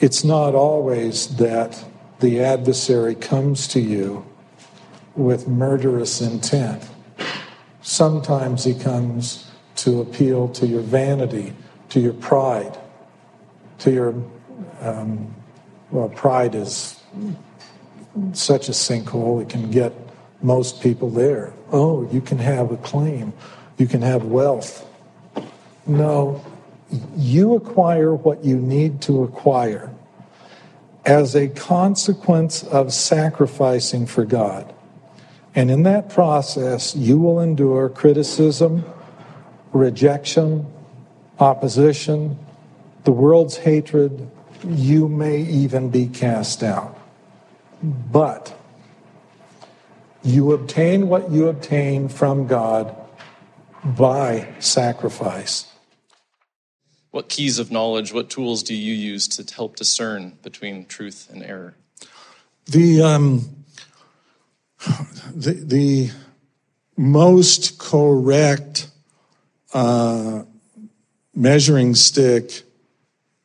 it's 0.00 0.24
not 0.24 0.54
always 0.54 1.36
that 1.36 1.84
the 2.20 2.40
adversary 2.40 3.14
comes 3.14 3.68
to 3.68 3.80
you 3.80 4.26
with 5.14 5.46
murderous 5.46 6.20
intent. 6.20 6.88
Sometimes 7.80 8.64
he 8.64 8.74
comes 8.74 9.50
to 9.76 10.00
appeal 10.00 10.48
to 10.48 10.66
your 10.66 10.80
vanity, 10.80 11.52
to 11.90 12.00
your 12.00 12.12
pride, 12.14 12.78
to 13.78 13.90
your, 13.90 14.14
um, 14.80 15.34
well, 15.90 16.08
pride 16.08 16.54
is 16.54 17.00
such 18.32 18.68
a 18.68 18.72
sinkhole, 18.72 19.42
it 19.42 19.48
can 19.48 19.70
get 19.70 19.92
most 20.42 20.80
people 20.80 21.10
there. 21.10 21.52
Oh, 21.72 22.08
you 22.10 22.20
can 22.20 22.38
have 22.38 22.70
a 22.72 22.76
claim, 22.78 23.32
you 23.78 23.86
can 23.86 24.02
have 24.02 24.24
wealth. 24.24 24.86
No, 25.86 26.44
you 27.16 27.54
acquire 27.54 28.14
what 28.14 28.44
you 28.44 28.56
need 28.56 29.00
to 29.02 29.22
acquire 29.24 29.92
as 31.04 31.36
a 31.36 31.48
consequence 31.48 32.64
of 32.64 32.92
sacrificing 32.92 34.06
for 34.06 34.24
God. 34.24 34.72
And 35.54 35.70
in 35.70 35.84
that 35.84 36.10
process, 36.10 36.94
you 36.94 37.18
will 37.18 37.40
endure 37.40 37.88
criticism, 37.88 38.84
rejection, 39.72 40.66
opposition, 41.38 42.38
the 43.04 43.12
world's 43.12 43.56
hatred. 43.58 44.30
You 44.64 45.08
may 45.08 45.42
even 45.42 45.90
be 45.90 46.06
cast 46.06 46.62
out. 46.62 46.98
But 47.82 48.58
you 50.22 50.52
obtain 50.52 51.08
what 51.08 51.30
you 51.30 51.48
obtain 51.48 52.08
from 52.08 52.46
God 52.46 52.96
by 53.84 54.54
sacrifice. 54.58 55.66
What 57.12 57.28
keys 57.28 57.58
of 57.58 57.70
knowledge, 57.70 58.12
what 58.12 58.28
tools 58.28 58.62
do 58.62 58.74
you 58.74 58.92
use 58.92 59.28
to 59.28 59.54
help 59.54 59.76
discern 59.76 60.36
between 60.42 60.86
truth 60.86 61.28
and 61.30 61.42
error? 61.42 61.76
The, 62.66 63.02
um, 63.02 63.64
the, 65.34 65.52
the 65.52 66.10
most 66.96 67.78
correct 67.78 68.90
uh, 69.72 70.42
measuring 71.36 71.94
stick, 71.94 72.62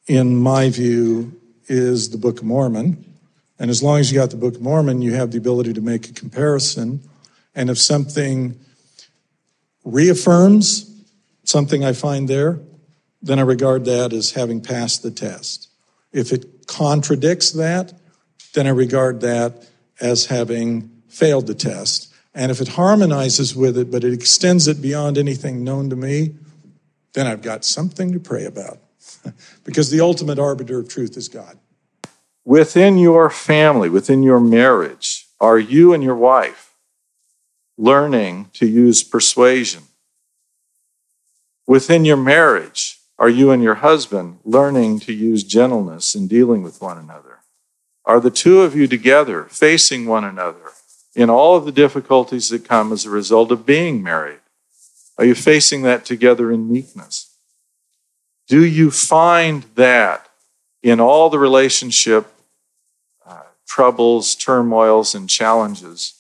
in 0.08 0.36
my 0.36 0.70
view, 0.70 1.40
is 1.68 2.10
the 2.10 2.18
Book 2.18 2.40
of 2.40 2.46
Mormon. 2.46 3.06
And 3.60 3.70
as 3.70 3.84
long 3.84 4.00
as 4.00 4.12
you 4.12 4.18
got 4.18 4.32
the 4.32 4.38
Book 4.38 4.56
of 4.56 4.62
Mormon, 4.62 5.02
you 5.02 5.14
have 5.14 5.32
the 5.32 5.38
ability 5.38 5.74
to 5.74 5.82
make 5.82 6.10
a 6.10 6.14
comparison. 6.14 7.02
And 7.54 7.70
if 7.70 7.78
something 7.78 8.58
reaffirms 9.84 10.90
something 11.44 11.84
I 11.84 11.94
find 11.94 12.28
there, 12.28 12.60
then 13.22 13.38
I 13.38 13.44
regard 13.44 13.86
that 13.86 14.14
as 14.14 14.32
having 14.32 14.62
passed 14.62 15.04
the 15.04 15.12
test. 15.12 15.70
If 16.12 16.32
it 16.32 16.66
contradicts 16.66 17.52
that, 17.52 17.94
then 18.54 18.68
I 18.68 18.72
regard 18.72 19.22
that 19.22 19.68
as 20.00 20.26
having 20.26 20.90
failed 21.08 21.48
the 21.48 21.54
test. 21.54 22.12
And 22.34 22.52
if 22.52 22.62
it 22.62 22.70
harmonizes 22.70 23.56
with 23.56 23.78
it, 23.78 23.92
but 23.92 24.04
it 24.04 24.14
extends 24.14 24.68
it 24.68 24.82
beyond 24.82 25.18
anything 25.18 25.64
known 25.64 25.90
to 25.90 25.96
me, 25.96 26.36
then 27.14 27.28
I've 27.28 27.42
got 27.42 27.66
something 27.66 28.12
to 28.14 28.20
pray 28.20 28.46
about. 28.46 28.80
because 29.64 29.90
the 29.90 30.02
ultimate 30.02 30.40
arbiter 30.40 30.80
of 30.80 30.90
truth 30.90 31.18
is 31.18 31.28
God. 31.28 31.58
Within 32.46 32.98
your 32.98 33.30
family, 33.30 33.90
within 33.90 34.24
your 34.24 34.40
marriage, 34.40 35.28
are 35.40 35.60
you 35.60 35.94
and 35.94 36.04
your 36.04 36.16
wife 36.16 36.74
learning 37.78 38.50
to 38.54 38.66
use 38.66 39.04
persuasion? 39.04 39.84
Within 41.68 42.06
your 42.06 42.18
marriage, 42.18 43.00
are 43.18 43.30
you 43.30 43.52
and 43.52 43.62
your 43.62 43.76
husband 43.76 44.40
learning 44.44 45.00
to 45.02 45.14
use 45.14 45.44
gentleness 45.44 46.16
in 46.16 46.28
dealing 46.28 46.64
with 46.64 46.82
one 46.82 46.98
another? 46.98 47.40
Are 48.04 48.20
the 48.20 48.32
two 48.32 48.62
of 48.62 48.76
you 48.76 48.88
together 48.88 49.44
facing 49.44 50.06
one 50.06 50.24
another 50.24 50.72
in 51.16 51.30
all 51.30 51.56
of 51.56 51.66
the 51.66 51.72
difficulties 51.72 52.50
that 52.50 52.68
come 52.68 52.92
as 52.92 53.06
a 53.06 53.12
result 53.12 53.52
of 53.52 53.66
being 53.66 54.02
married? 54.02 54.41
Are 55.22 55.26
you 55.26 55.36
facing 55.36 55.84
that 55.84 56.04
together 56.04 56.52
in 56.52 56.72
meekness? 56.72 57.32
Do 58.48 58.66
you 58.66 58.90
find 58.90 59.62
that 59.76 60.28
in 60.82 61.00
all 61.00 61.30
the 61.30 61.38
relationship 61.38 62.26
uh, 63.24 63.44
troubles, 63.68 64.34
turmoils, 64.34 65.14
and 65.14 65.30
challenges, 65.30 66.16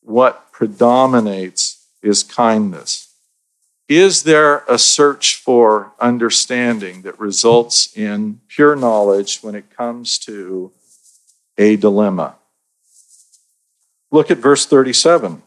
what 0.00 0.50
predominates 0.50 1.86
is 2.02 2.24
kindness. 2.24 3.14
Is 3.88 4.24
there 4.24 4.64
a 4.68 4.76
search 4.76 5.36
for 5.36 5.92
understanding 6.00 7.02
that 7.02 7.20
results 7.20 7.96
in 7.96 8.40
pure 8.48 8.74
knowledge 8.74 9.38
when 9.40 9.54
it 9.54 9.70
comes 9.70 10.18
to 10.18 10.72
a 11.56 11.76
dilemma? 11.76 12.34
Look 14.10 14.32
at 14.32 14.38
verse 14.38 14.66
37 14.66 15.42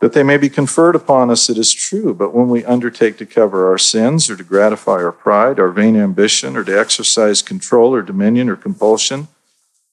that 0.00 0.12
they 0.12 0.22
may 0.22 0.36
be 0.36 0.48
conferred 0.48 0.94
upon 0.94 1.30
us, 1.30 1.50
it 1.50 1.58
is 1.58 1.72
true. 1.72 2.14
But 2.14 2.34
when 2.34 2.48
we 2.48 2.64
undertake 2.64 3.18
to 3.18 3.26
cover 3.26 3.68
our 3.68 3.78
sins 3.78 4.30
or 4.30 4.36
to 4.36 4.44
gratify 4.44 4.92
our 4.92 5.12
pride, 5.12 5.58
our 5.58 5.70
vain 5.70 5.96
ambition, 5.96 6.56
or 6.56 6.64
to 6.64 6.78
exercise 6.78 7.42
control 7.42 7.94
or 7.94 8.02
dominion 8.02 8.48
or 8.48 8.56
compulsion 8.56 9.28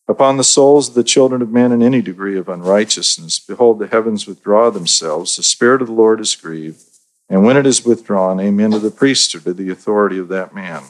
upon 0.07 0.37
the 0.37 0.43
souls 0.43 0.89
of 0.89 0.95
the 0.95 1.03
children 1.03 1.41
of 1.41 1.51
men 1.51 1.71
in 1.71 1.81
any 1.81 2.01
degree 2.01 2.37
of 2.37 2.47
unrighteousness, 2.47 3.39
behold, 3.39 3.79
the 3.79 3.87
heavens 3.87 4.27
withdraw 4.27 4.69
themselves, 4.69 5.35
the 5.35 5.43
Spirit 5.43 5.81
of 5.81 5.87
the 5.87 5.93
Lord 5.93 6.19
is 6.19 6.35
grieved. 6.35 6.81
And 7.27 7.43
when 7.43 7.57
it 7.57 7.65
is 7.65 7.83
withdrawn, 7.83 8.39
amen 8.39 8.71
to 8.71 8.79
the 8.79 8.91
priesthood, 8.91 9.45
to 9.45 9.53
the 9.53 9.71
authority 9.71 10.19
of 10.19 10.27
that 10.27 10.53
man. 10.53 10.83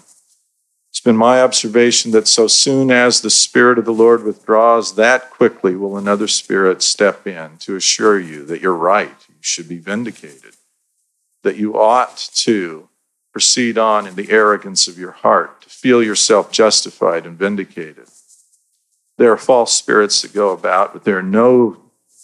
Been 1.05 1.15
my 1.15 1.39
observation 1.43 2.09
that 2.13 2.27
so 2.27 2.47
soon 2.47 2.89
as 2.89 3.21
the 3.21 3.29
Spirit 3.29 3.77
of 3.77 3.85
the 3.85 3.93
Lord 3.93 4.23
withdraws, 4.23 4.95
that 4.95 5.29
quickly 5.29 5.75
will 5.75 5.99
another 5.99 6.27
Spirit 6.27 6.81
step 6.81 7.27
in 7.27 7.57
to 7.59 7.75
assure 7.75 8.19
you 8.19 8.43
that 8.45 8.59
you're 8.59 8.73
right, 8.73 9.13
you 9.29 9.35
should 9.39 9.69
be 9.69 9.77
vindicated, 9.77 10.55
that 11.43 11.57
you 11.57 11.77
ought 11.77 12.17
to 12.33 12.89
proceed 13.31 13.77
on 13.77 14.07
in 14.07 14.15
the 14.15 14.31
arrogance 14.31 14.87
of 14.87 14.97
your 14.97 15.11
heart, 15.11 15.61
to 15.61 15.69
feel 15.69 16.01
yourself 16.01 16.51
justified 16.51 17.27
and 17.27 17.37
vindicated. 17.37 18.07
There 19.19 19.31
are 19.31 19.37
false 19.37 19.73
spirits 19.73 20.23
that 20.23 20.33
go 20.33 20.49
about, 20.49 20.91
but 20.91 21.03
there 21.03 21.19
are 21.19 21.21
no 21.21 21.77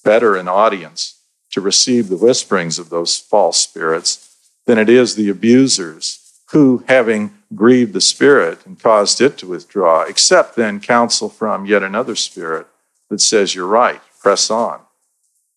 better 0.04 0.36
an 0.36 0.48
audience 0.48 1.20
to 1.52 1.62
receive 1.62 2.10
the 2.10 2.18
whisperings 2.18 2.80
of 2.80 2.90
those 2.90 3.20
false 3.20 3.60
spirits 3.60 4.36
than 4.66 4.80
it 4.80 4.90
is 4.90 5.14
the 5.14 5.30
abusers 5.30 6.21
who, 6.52 6.84
having 6.88 7.34
grieved 7.56 7.94
the 7.94 8.02
spirit 8.02 8.66
and 8.66 8.80
caused 8.80 9.22
it 9.22 9.38
to 9.38 9.48
withdraw, 9.48 10.04
accept 10.04 10.56
then 10.56 10.80
counsel 10.80 11.30
from 11.30 11.66
yet 11.66 11.84
another 11.84 12.16
spirit 12.16 12.68
that 13.10 13.22
says, 13.22 13.56
You're 13.56 13.68
right, 13.68 14.02
press 14.20 14.50
on. 14.50 14.80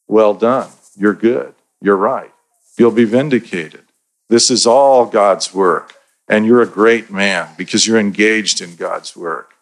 Well 0.06 0.34
done, 0.34 0.70
you're 0.96 1.14
good, 1.14 1.54
you're 1.80 1.96
right, 1.96 2.32
you'll 2.78 2.92
be 2.92 3.04
vindicated. 3.04 3.84
This 4.28 4.50
is 4.50 4.66
all 4.66 5.06
God's 5.06 5.52
work, 5.52 5.94
and 6.28 6.46
you're 6.46 6.62
a 6.62 6.66
great 6.66 7.10
man 7.10 7.48
because 7.58 7.86
you're 7.86 7.98
engaged 7.98 8.60
in 8.60 8.76
God's 8.76 9.16
work. 9.16 9.54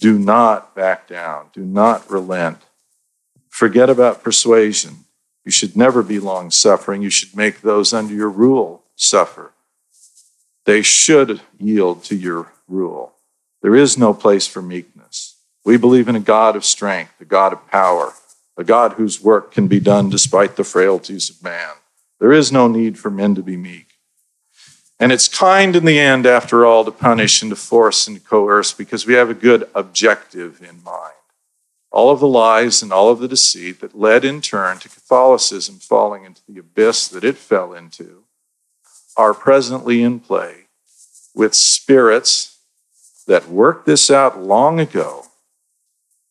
Do 0.00 0.18
not 0.18 0.74
back 0.74 1.08
down, 1.08 1.46
do 1.52 1.64
not 1.64 2.10
relent. 2.10 2.58
Forget 3.48 3.88
about 3.88 4.22
persuasion. 4.22 5.04
You 5.44 5.52
should 5.52 5.76
never 5.76 6.02
be 6.02 6.18
long 6.18 6.50
suffering. 6.50 7.02
You 7.02 7.10
should 7.10 7.36
make 7.36 7.60
those 7.60 7.92
under 7.92 8.14
your 8.14 8.30
rule 8.30 8.82
suffer. 8.96 9.53
They 10.64 10.82
should 10.82 11.40
yield 11.58 12.04
to 12.04 12.16
your 12.16 12.52
rule. 12.68 13.12
There 13.62 13.74
is 13.74 13.98
no 13.98 14.14
place 14.14 14.46
for 14.46 14.62
meekness. 14.62 15.36
We 15.64 15.76
believe 15.76 16.08
in 16.08 16.16
a 16.16 16.20
God 16.20 16.56
of 16.56 16.64
strength, 16.64 17.20
a 17.20 17.24
God 17.24 17.52
of 17.52 17.66
power, 17.68 18.12
a 18.56 18.64
God 18.64 18.92
whose 18.92 19.22
work 19.22 19.52
can 19.52 19.68
be 19.68 19.80
done 19.80 20.10
despite 20.10 20.56
the 20.56 20.64
frailties 20.64 21.30
of 21.30 21.42
man. 21.42 21.74
There 22.20 22.32
is 22.32 22.52
no 22.52 22.68
need 22.68 22.98
for 22.98 23.10
men 23.10 23.34
to 23.34 23.42
be 23.42 23.56
meek. 23.56 23.88
And 25.00 25.12
it's 25.12 25.28
kind 25.28 25.74
in 25.74 25.84
the 25.84 25.98
end, 25.98 26.24
after 26.24 26.64
all, 26.64 26.84
to 26.84 26.90
punish 26.90 27.42
and 27.42 27.50
to 27.50 27.56
force 27.56 28.06
and 28.06 28.16
to 28.16 28.22
coerce 28.22 28.72
because 28.72 29.06
we 29.06 29.14
have 29.14 29.28
a 29.28 29.34
good 29.34 29.68
objective 29.74 30.62
in 30.62 30.82
mind. 30.84 31.12
All 31.90 32.10
of 32.10 32.20
the 32.20 32.28
lies 32.28 32.82
and 32.82 32.92
all 32.92 33.10
of 33.10 33.18
the 33.18 33.28
deceit 33.28 33.80
that 33.80 33.98
led 33.98 34.24
in 34.24 34.40
turn 34.40 34.78
to 34.78 34.88
Catholicism 34.88 35.76
falling 35.76 36.24
into 36.24 36.42
the 36.48 36.58
abyss 36.60 37.08
that 37.08 37.24
it 37.24 37.36
fell 37.36 37.72
into 37.72 38.23
are 39.16 39.34
presently 39.34 40.02
in 40.02 40.20
play 40.20 40.66
with 41.34 41.54
spirits 41.54 42.58
that 43.26 43.48
worked 43.48 43.86
this 43.86 44.10
out 44.10 44.40
long 44.40 44.78
ago, 44.78 45.26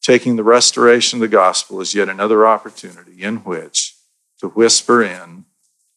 taking 0.01 0.35
the 0.35 0.43
restoration 0.43 1.17
of 1.17 1.21
the 1.21 1.27
gospel 1.27 1.81
as 1.81 1.95
yet 1.95 2.09
another 2.09 2.45
opportunity 2.45 3.23
in 3.23 3.37
which 3.37 3.95
to 4.39 4.49
whisper 4.49 5.03
in 5.03 5.45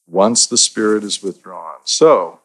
once 0.07 0.47
the 0.47 0.57
spirit 0.57 1.03
is 1.03 1.23
withdrawn. 1.23 1.79
So, 1.85 2.41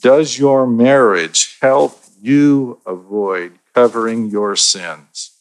does 0.00 0.38
your 0.38 0.66
marriage 0.66 1.56
help 1.60 2.00
you 2.20 2.80
avoid 2.86 3.58
covering 3.74 4.28
your 4.28 4.56
sins? 4.56 5.32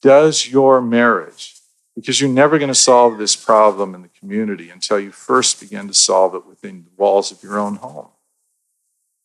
Does 0.00 0.48
your 0.48 0.80
marriage 0.80 1.57
because 1.98 2.20
you're 2.20 2.30
never 2.30 2.60
going 2.60 2.68
to 2.68 2.76
solve 2.76 3.18
this 3.18 3.34
problem 3.34 3.92
in 3.92 4.02
the 4.02 4.08
community 4.20 4.70
until 4.70 5.00
you 5.00 5.10
first 5.10 5.58
begin 5.58 5.88
to 5.88 5.94
solve 5.94 6.32
it 6.36 6.46
within 6.46 6.84
the 6.84 6.90
walls 6.96 7.32
of 7.32 7.42
your 7.42 7.58
own 7.58 7.74
home. 7.74 8.06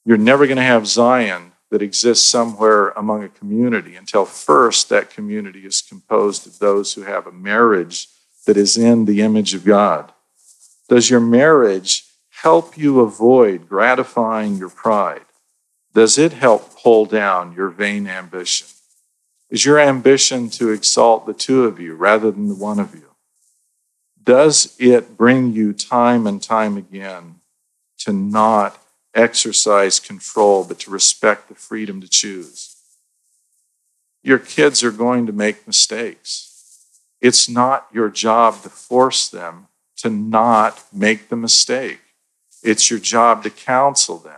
You're 0.05 0.17
never 0.17 0.47
going 0.47 0.57
to 0.57 0.63
have 0.63 0.87
Zion 0.87 1.51
that 1.69 1.83
exists 1.83 2.25
somewhere 2.25 2.89
among 2.89 3.23
a 3.23 3.29
community 3.29 3.95
until 3.95 4.25
first 4.25 4.89
that 4.89 5.11
community 5.11 5.67
is 5.67 5.83
composed 5.83 6.47
of 6.47 6.57
those 6.57 6.95
who 6.95 7.03
have 7.03 7.27
a 7.27 7.31
marriage 7.31 8.07
that 8.47 8.57
is 8.57 8.75
in 8.75 9.05
the 9.05 9.21
image 9.21 9.53
of 9.53 9.63
God. 9.63 10.11
Does 10.89 11.11
your 11.11 11.19
marriage 11.19 12.05
help 12.41 12.75
you 12.75 13.01
avoid 13.01 13.69
gratifying 13.69 14.57
your 14.57 14.69
pride? 14.69 15.25
Does 15.93 16.17
it 16.17 16.33
help 16.33 16.81
pull 16.81 17.05
down 17.05 17.53
your 17.53 17.69
vain 17.69 18.07
ambition? 18.07 18.65
Is 19.53 19.65
your 19.65 19.79
ambition 19.79 20.49
to 20.49 20.71
exalt 20.71 21.27
the 21.27 21.33
two 21.33 21.65
of 21.65 21.79
you 21.79 21.93
rather 21.93 22.31
than 22.31 22.47
the 22.47 22.55
one 22.55 22.79
of 22.79 22.95
you? 22.95 23.11
Does 24.23 24.75
it 24.79 25.15
bring 25.15 25.53
you 25.53 25.73
time 25.73 26.25
and 26.25 26.41
time 26.41 26.75
again 26.75 27.35
to 27.99 28.11
not 28.11 28.79
exercise 29.13 29.99
control, 29.99 30.63
but 30.63 30.79
to 30.79 30.89
respect 30.89 31.49
the 31.49 31.53
freedom 31.53 32.01
to 32.01 32.09
choose? 32.09 32.75
Your 34.23 34.39
kids 34.39 34.83
are 34.83 34.91
going 34.91 35.27
to 35.27 35.31
make 35.31 35.67
mistakes. 35.67 36.87
It's 37.21 37.47
not 37.47 37.85
your 37.93 38.09
job 38.09 38.63
to 38.63 38.69
force 38.69 39.29
them 39.29 39.67
to 39.97 40.09
not 40.09 40.83
make 40.91 41.29
the 41.29 41.35
mistake. 41.35 42.01
It's 42.63 42.89
your 42.89 42.99
job 42.99 43.43
to 43.43 43.51
counsel 43.51 44.17
them 44.17 44.33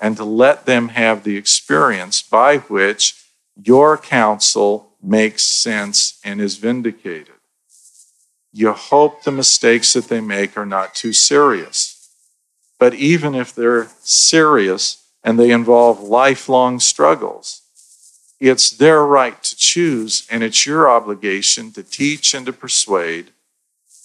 and 0.00 0.16
to 0.16 0.24
let 0.24 0.64
them 0.64 0.88
have 0.88 1.24
the 1.24 1.36
experience 1.36 2.22
by 2.22 2.56
which 2.56 3.25
your 3.62 3.96
counsel 3.96 4.92
makes 5.02 5.42
sense 5.42 6.18
and 6.24 6.40
is 6.40 6.56
vindicated. 6.56 7.34
You 8.52 8.72
hope 8.72 9.22
the 9.22 9.32
mistakes 9.32 9.92
that 9.92 10.08
they 10.08 10.20
make 10.20 10.56
are 10.56 10.66
not 10.66 10.94
too 10.94 11.12
serious. 11.12 12.10
But 12.78 12.94
even 12.94 13.34
if 13.34 13.54
they're 13.54 13.88
serious 14.00 15.04
and 15.24 15.38
they 15.38 15.50
involve 15.50 16.00
lifelong 16.00 16.80
struggles, 16.80 17.62
it's 18.38 18.70
their 18.70 19.04
right 19.04 19.42
to 19.42 19.56
choose, 19.56 20.26
and 20.30 20.42
it's 20.42 20.66
your 20.66 20.90
obligation 20.90 21.72
to 21.72 21.82
teach 21.82 22.34
and 22.34 22.44
to 22.46 22.52
persuade, 22.52 23.32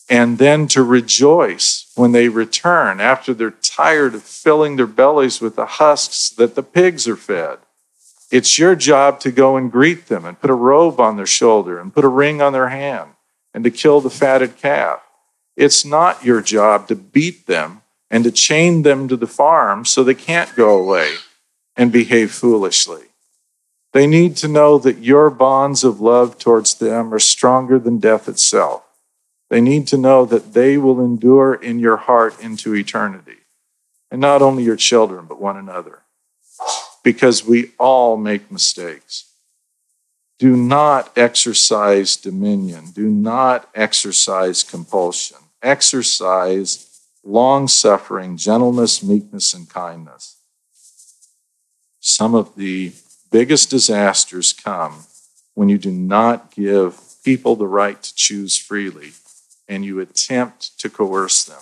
and 0.09 0.37
then 0.37 0.67
to 0.67 0.83
rejoice 0.83 1.91
when 1.95 2.13
they 2.13 2.29
return 2.29 3.01
after 3.01 3.33
they're 3.33 3.51
tired 3.51 4.15
of 4.15 4.23
filling 4.23 4.77
their 4.77 4.87
bellies 4.87 5.41
with 5.41 5.57
the 5.57 5.65
husks 5.65 6.29
that 6.29 6.55
the 6.55 6.63
pigs 6.63 7.07
are 7.07 7.17
fed. 7.17 7.59
It's 8.31 8.57
your 8.57 8.77
job 8.77 9.19
to 9.19 9.31
go 9.31 9.57
and 9.57 9.69
greet 9.69 10.07
them 10.07 10.23
and 10.23 10.39
put 10.39 10.49
a 10.49 10.55
robe 10.55 11.01
on 11.01 11.17
their 11.17 11.25
shoulder 11.25 11.77
and 11.77 11.93
put 11.93 12.05
a 12.05 12.09
ring 12.09 12.41
on 12.41 12.53
their 12.53 12.69
hand 12.69 13.11
and 13.53 13.65
to 13.65 13.69
kill 13.69 13.99
the 13.99 14.09
fatted 14.09 14.55
calf. 14.55 15.01
It's 15.57 15.83
not 15.83 16.23
your 16.23 16.41
job 16.41 16.87
to 16.87 16.95
beat 16.95 17.45
them 17.45 17.81
and 18.09 18.23
to 18.23 18.31
chain 18.31 18.83
them 18.83 19.09
to 19.09 19.17
the 19.17 19.27
farm 19.27 19.83
so 19.83 20.01
they 20.01 20.13
can't 20.13 20.55
go 20.55 20.77
away 20.77 21.15
and 21.75 21.91
behave 21.91 22.31
foolishly. 22.31 23.03
They 23.91 24.07
need 24.07 24.37
to 24.37 24.47
know 24.47 24.77
that 24.77 24.99
your 24.99 25.29
bonds 25.29 25.83
of 25.83 25.99
love 25.99 26.39
towards 26.39 26.75
them 26.75 27.13
are 27.13 27.19
stronger 27.19 27.77
than 27.79 27.99
death 27.99 28.29
itself. 28.29 28.83
They 29.49 29.59
need 29.59 29.87
to 29.87 29.97
know 29.97 30.23
that 30.23 30.53
they 30.53 30.77
will 30.77 31.03
endure 31.03 31.53
in 31.53 31.79
your 31.79 31.97
heart 31.97 32.41
into 32.41 32.73
eternity. 32.73 33.39
And 34.09 34.21
not 34.21 34.41
only 34.41 34.63
your 34.63 34.77
children, 34.77 35.25
but 35.25 35.41
one 35.41 35.57
another 35.57 36.03
because 37.03 37.45
we 37.45 37.71
all 37.79 38.17
make 38.17 38.51
mistakes. 38.51 39.25
Do 40.39 40.55
not 40.55 41.15
exercise 41.17 42.15
dominion. 42.15 42.91
Do 42.93 43.09
not 43.09 43.69
exercise 43.75 44.63
compulsion. 44.63 45.37
Exercise 45.61 46.87
long 47.23 47.67
suffering, 47.67 48.37
gentleness, 48.37 49.03
meekness, 49.03 49.53
and 49.53 49.69
kindness. 49.69 50.37
Some 51.99 52.33
of 52.33 52.55
the 52.55 52.93
biggest 53.31 53.69
disasters 53.69 54.53
come 54.53 55.03
when 55.53 55.69
you 55.69 55.77
do 55.77 55.91
not 55.91 56.51
give 56.51 56.99
people 57.23 57.55
the 57.55 57.67
right 57.67 58.01
to 58.01 58.15
choose 58.15 58.57
freely 58.57 59.11
and 59.67 59.85
you 59.85 59.99
attempt 59.99 60.79
to 60.79 60.89
coerce 60.89 61.43
them. 61.43 61.61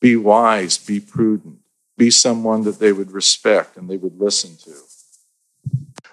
Be 0.00 0.16
wise, 0.16 0.78
be 0.78 0.98
prudent 0.98 1.60
be 1.98 2.10
someone 2.10 2.62
that 2.62 2.78
they 2.78 2.92
would 2.92 3.10
respect 3.10 3.76
and 3.76 3.90
they 3.90 3.96
would 3.96 4.18
listen 4.18 4.56
to. 4.64 4.74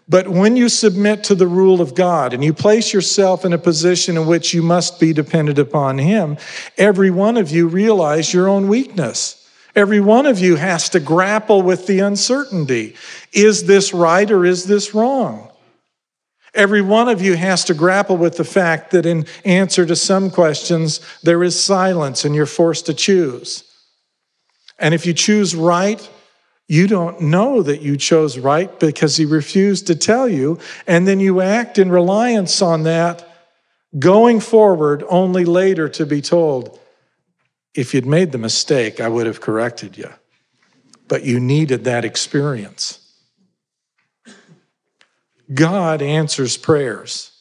But 0.08 0.28
when 0.28 0.56
you 0.56 0.70
submit 0.70 1.24
to 1.26 1.36
the 1.36 1.48
rule 1.48 1.82
of 1.82 1.96
God 1.96 2.34
and 2.34 2.44
you 2.44 2.54
place 2.54 2.94
yourself 2.94 3.44
in 3.44 3.54
a 3.54 3.58
position 3.58 4.18
in 4.18 4.28
which 4.28 4.54
you 4.54 4.62
must 4.62 5.00
be 5.00 5.14
dependent 5.14 5.58
upon 5.58 5.98
Him, 5.98 6.38
every 6.78 7.10
one 7.10 7.38
of 7.38 7.50
you 7.50 7.68
realize 7.68 8.34
your 8.34 8.48
own 8.48 8.68
weakness. 8.68 9.42
Every 9.76 10.00
one 10.00 10.26
of 10.26 10.40
you 10.40 10.56
has 10.56 10.90
to 10.90 11.00
grapple 11.00 11.62
with 11.62 11.88
the 11.88 12.00
uncertainty. 12.00 12.96
Is 13.34 13.66
this 13.66 13.94
right 13.94 14.30
or 14.30 14.46
is 14.46 14.66
this 14.66 14.94
wrong? 14.94 15.52
Every 16.54 16.82
one 16.82 17.10
of 17.10 17.22
you 17.22 17.36
has 17.36 17.66
to 17.66 17.74
grapple 17.74 18.16
with 18.16 18.38
the 18.38 18.46
fact 18.46 18.92
that 18.92 19.06
in 19.06 19.26
answer 19.44 19.86
to 19.86 19.96
some 19.96 20.32
questions, 20.32 21.02
there 21.24 21.44
is 21.44 21.62
silence 21.62 22.24
and 22.24 22.34
you're 22.34 22.46
forced 22.46 22.86
to 22.86 22.94
choose. 22.94 23.64
And 24.78 24.94
if 24.94 25.06
you 25.06 25.14
choose 25.14 25.56
right, 25.56 26.10
you 26.68 26.88
don't 26.88 27.22
know 27.22 27.62
that 27.62 27.82
you 27.82 27.96
chose 27.96 28.38
right 28.38 28.80
because 28.80 29.18
he 29.18 29.26
refused 29.26 29.88
to 29.88 29.96
tell 29.96 30.28
you. 30.28 30.60
And 30.88 31.08
then 31.08 31.20
you 31.20 31.42
act 31.42 31.78
in 31.78 31.92
reliance 31.92 32.62
on 32.62 32.84
that, 32.84 33.28
going 33.98 34.40
forward 34.40 35.04
only 35.08 35.46
later 35.46 35.88
to 35.90 36.06
be 36.06 36.22
told, 36.22 36.80
if 37.74 37.94
you'd 37.94 38.06
made 38.06 38.32
the 38.32 38.38
mistake, 38.38 39.00
I 39.00 39.08
would 39.08 39.28
have 39.28 39.42
corrected 39.42 39.98
you. 39.98 40.10
But 41.08 41.24
you 41.24 41.40
needed 41.40 41.84
that 41.84 42.04
experience. 42.04 43.00
God 45.54 46.02
answers 46.02 46.58
prayers. 46.58 47.32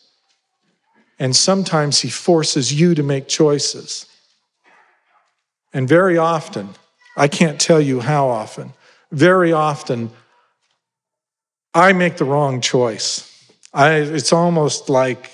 And 1.18 1.34
sometimes 1.34 2.00
he 2.00 2.10
forces 2.10 2.78
you 2.78 2.94
to 2.94 3.02
make 3.02 3.28
choices. 3.28 4.06
And 5.72 5.88
very 5.88 6.18
often, 6.18 6.70
I 7.16 7.28
can't 7.28 7.60
tell 7.60 7.80
you 7.80 8.00
how 8.00 8.28
often. 8.28 8.72
Very 9.12 9.52
often, 9.52 10.10
I 11.72 11.92
make 11.92 12.16
the 12.16 12.24
wrong 12.24 12.60
choice. 12.60 13.30
I, 13.72 13.94
it's 13.94 14.32
almost 14.32 14.88
like 14.88 15.30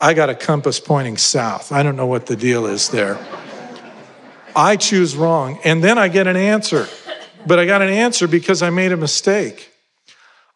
I 0.00 0.14
got 0.14 0.28
a 0.28 0.34
compass 0.34 0.80
pointing 0.80 1.16
south. 1.16 1.72
I 1.72 1.82
don't 1.82 1.96
know 1.96 2.06
what 2.06 2.26
the 2.26 2.36
deal 2.36 2.66
is 2.66 2.90
there. 2.90 3.18
I 4.54 4.76
choose 4.76 5.16
wrong. 5.16 5.58
And 5.64 5.82
then 5.84 5.98
I 5.98 6.08
get 6.08 6.26
an 6.26 6.36
answer. 6.36 6.86
But 7.46 7.58
I 7.58 7.66
got 7.66 7.82
an 7.82 7.90
answer 7.90 8.26
because 8.26 8.62
I 8.62 8.70
made 8.70 8.92
a 8.92 8.96
mistake. 8.96 9.72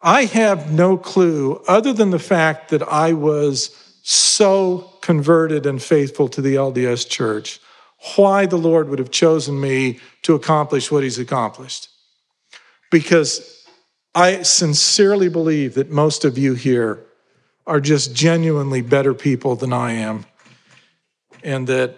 I 0.03 0.25
have 0.25 0.73
no 0.73 0.97
clue, 0.97 1.63
other 1.69 1.93
than 1.93 2.11
the 2.11 2.19
fact 2.19 2.71
that 2.71 2.83
I 2.83 3.13
was 3.13 3.77
so 4.03 4.91
converted 5.03 5.67
and 5.67 5.81
faithful 5.81 6.29
to 6.29 6.41
the 6.41 6.55
LDS 6.55 7.09
church, 7.09 7.61
why 8.17 8.47
the 8.47 8.57
Lord 8.57 8.89
would 8.89 8.99
have 8.99 9.11
chosen 9.11 9.61
me 9.61 10.01
to 10.23 10.35
accomplish 10.35 10.91
what 10.91 11.03
He's 11.03 11.19
accomplished. 11.19 11.89
Because 12.91 13.67
I 14.15 14.43
sincerely 14.43 15.29
believe 15.29 15.75
that 15.75 15.91
most 15.91 16.25
of 16.25 16.37
you 16.37 16.55
here 16.55 17.05
are 17.67 17.81
just 17.81 18.15
genuinely 18.15 18.81
better 18.81 19.15
people 19.15 19.55
than 19.55 19.73
I 19.73 19.93
am, 19.93 20.27
and 21.45 21.67
that 21.69 21.97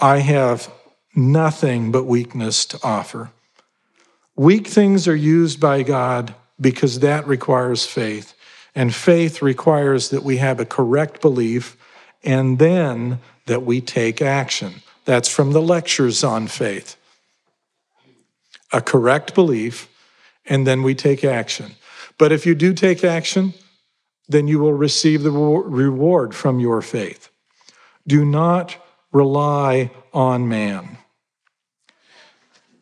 I 0.00 0.18
have 0.18 0.70
nothing 1.14 1.90
but 1.92 2.04
weakness 2.04 2.64
to 2.66 2.78
offer. 2.82 3.30
Weak 4.36 4.66
things 4.66 5.08
are 5.08 5.16
used 5.16 5.60
by 5.60 5.82
God 5.82 6.34
because 6.60 7.00
that 7.00 7.26
requires 7.26 7.86
faith. 7.86 8.34
And 8.74 8.94
faith 8.94 9.40
requires 9.40 10.10
that 10.10 10.22
we 10.22 10.36
have 10.36 10.60
a 10.60 10.66
correct 10.66 11.22
belief 11.22 11.76
and 12.22 12.58
then 12.58 13.20
that 13.46 13.62
we 13.62 13.80
take 13.80 14.20
action. 14.20 14.82
That's 15.06 15.28
from 15.28 15.52
the 15.52 15.62
lectures 15.62 16.22
on 16.22 16.48
faith. 16.48 16.96
A 18.72 18.82
correct 18.82 19.34
belief, 19.34 19.88
and 20.44 20.66
then 20.66 20.82
we 20.82 20.94
take 20.94 21.24
action. 21.24 21.76
But 22.18 22.32
if 22.32 22.44
you 22.44 22.54
do 22.54 22.74
take 22.74 23.02
action, 23.04 23.54
then 24.28 24.48
you 24.48 24.58
will 24.58 24.72
receive 24.72 25.22
the 25.22 25.30
reward 25.30 26.34
from 26.34 26.60
your 26.60 26.82
faith. 26.82 27.30
Do 28.06 28.24
not 28.24 28.76
rely 29.12 29.90
on 30.12 30.48
man. 30.48 30.98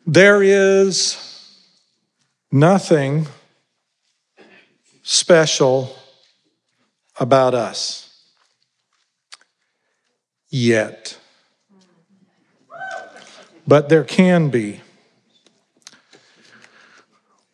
There 0.07 0.41
is 0.41 1.17
nothing 2.51 3.27
special 5.03 5.95
about 7.19 7.53
us 7.53 8.23
yet. 10.49 11.19
But 13.67 13.89
there 13.89 14.03
can 14.03 14.49
be. 14.49 14.81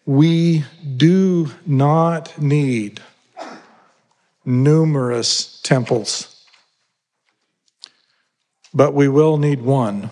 We 0.06 0.66
do 0.98 1.52
not 1.66 2.42
need 2.42 3.02
numerous 4.44 5.62
temples, 5.62 6.44
but 8.74 8.94
we 8.94 9.08
will 9.08 9.38
need 9.38 9.62
one 9.62 10.10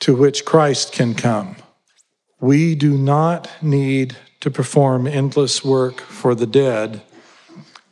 to 0.00 0.14
which 0.16 0.44
Christ 0.44 0.92
can 0.92 1.14
come. 1.14 1.56
We 2.40 2.74
do 2.74 2.96
not 2.96 3.50
need 3.60 4.16
to 4.40 4.50
perform 4.50 5.06
endless 5.06 5.64
work 5.64 6.00
for 6.00 6.34
the 6.34 6.46
dead 6.46 7.02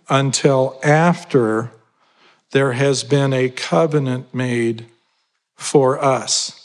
until 0.09 0.81
after 0.83 1.71
there 2.53 2.73
has 2.73 3.05
been 3.05 3.33
a 3.33 3.49
covenant 3.49 4.35
made 4.35 4.87
for 5.57 6.03
us. 6.03 6.60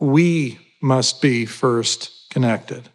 We 0.00 0.58
must 0.80 1.20
be 1.20 1.44
first 1.44 2.30
connected. 2.30 2.88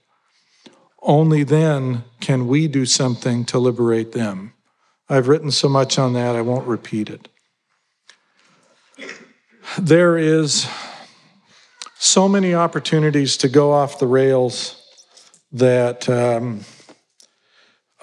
Only 1.01 1.43
then 1.43 2.03
can 2.19 2.47
we 2.47 2.67
do 2.67 2.85
something 2.85 3.45
to 3.45 3.59
liberate 3.59 4.11
them. 4.13 4.53
I've 5.07 5.27
written 5.27 5.51
so 5.51 5.69
much 5.69 5.99
on 5.99 6.13
that, 6.13 6.35
I 6.35 6.41
won't 6.41 6.67
repeat 6.67 7.11
it. 7.11 7.27
There 9.77 10.17
is 10.17 10.67
so 11.99 12.27
many 12.27 12.55
opportunities 12.55 13.37
to 13.37 13.49
go 13.49 13.71
off 13.71 13.99
the 13.99 14.07
rails 14.07 14.81
that 15.51 16.09
um, 16.09 16.61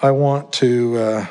I 0.01 0.11
want 0.11 0.53
to 0.53 0.97
uh, 0.97 1.25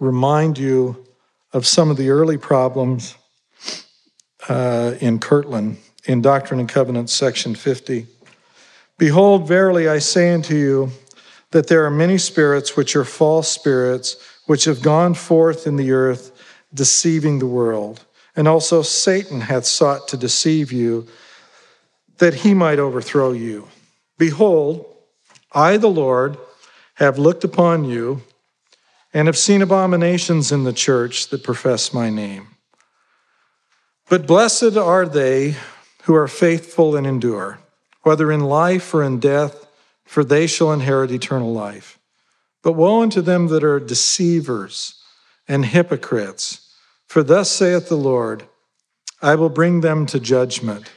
remind 0.00 0.56
you 0.56 1.04
of 1.52 1.66
some 1.66 1.90
of 1.90 1.98
the 1.98 2.08
early 2.08 2.38
problems 2.38 3.14
uh, 4.48 4.94
in 5.00 5.18
Kirtland 5.18 5.78
in 6.04 6.22
Doctrine 6.22 6.60
and 6.60 6.68
Covenants, 6.68 7.12
section 7.12 7.54
50. 7.54 8.06
Behold, 8.98 9.46
verily 9.46 9.88
I 9.88 9.98
say 9.98 10.32
unto 10.32 10.54
you 10.54 10.90
that 11.50 11.68
there 11.68 11.84
are 11.84 11.90
many 11.90 12.18
spirits 12.18 12.76
which 12.76 12.96
are 12.96 13.04
false 13.04 13.48
spirits, 13.48 14.16
which 14.46 14.64
have 14.64 14.82
gone 14.82 15.14
forth 15.14 15.66
in 15.66 15.76
the 15.76 15.92
earth, 15.92 16.32
deceiving 16.74 17.38
the 17.38 17.46
world. 17.46 18.04
And 18.36 18.46
also 18.46 18.82
Satan 18.82 19.40
hath 19.40 19.64
sought 19.64 20.08
to 20.08 20.16
deceive 20.16 20.72
you, 20.72 21.06
that 22.18 22.34
he 22.34 22.54
might 22.54 22.78
overthrow 22.78 23.32
you. 23.32 23.68
Behold, 24.18 24.84
I, 25.52 25.76
the 25.76 25.88
Lord, 25.88 26.36
have 26.94 27.18
looked 27.18 27.44
upon 27.44 27.84
you 27.84 28.22
and 29.14 29.28
have 29.28 29.38
seen 29.38 29.62
abominations 29.62 30.52
in 30.52 30.64
the 30.64 30.72
church 30.72 31.28
that 31.28 31.44
profess 31.44 31.94
my 31.94 32.10
name. 32.10 32.48
But 34.08 34.26
blessed 34.26 34.76
are 34.76 35.06
they 35.06 35.56
who 36.08 36.14
are 36.14 36.26
faithful 36.26 36.96
and 36.96 37.06
endure, 37.06 37.58
whether 38.00 38.32
in 38.32 38.40
life 38.40 38.94
or 38.94 39.02
in 39.02 39.20
death, 39.20 39.66
for 40.06 40.24
they 40.24 40.46
shall 40.46 40.72
inherit 40.72 41.10
eternal 41.10 41.52
life. 41.52 41.98
But 42.62 42.72
woe 42.72 43.02
unto 43.02 43.20
them 43.20 43.48
that 43.48 43.62
are 43.62 43.78
deceivers 43.78 44.94
and 45.46 45.66
hypocrites, 45.66 46.74
for 47.06 47.22
thus 47.22 47.50
saith 47.50 47.90
the 47.90 47.96
Lord, 47.96 48.44
I 49.20 49.34
will 49.34 49.50
bring 49.50 49.82
them 49.82 50.06
to 50.06 50.18
judgment. 50.18 50.90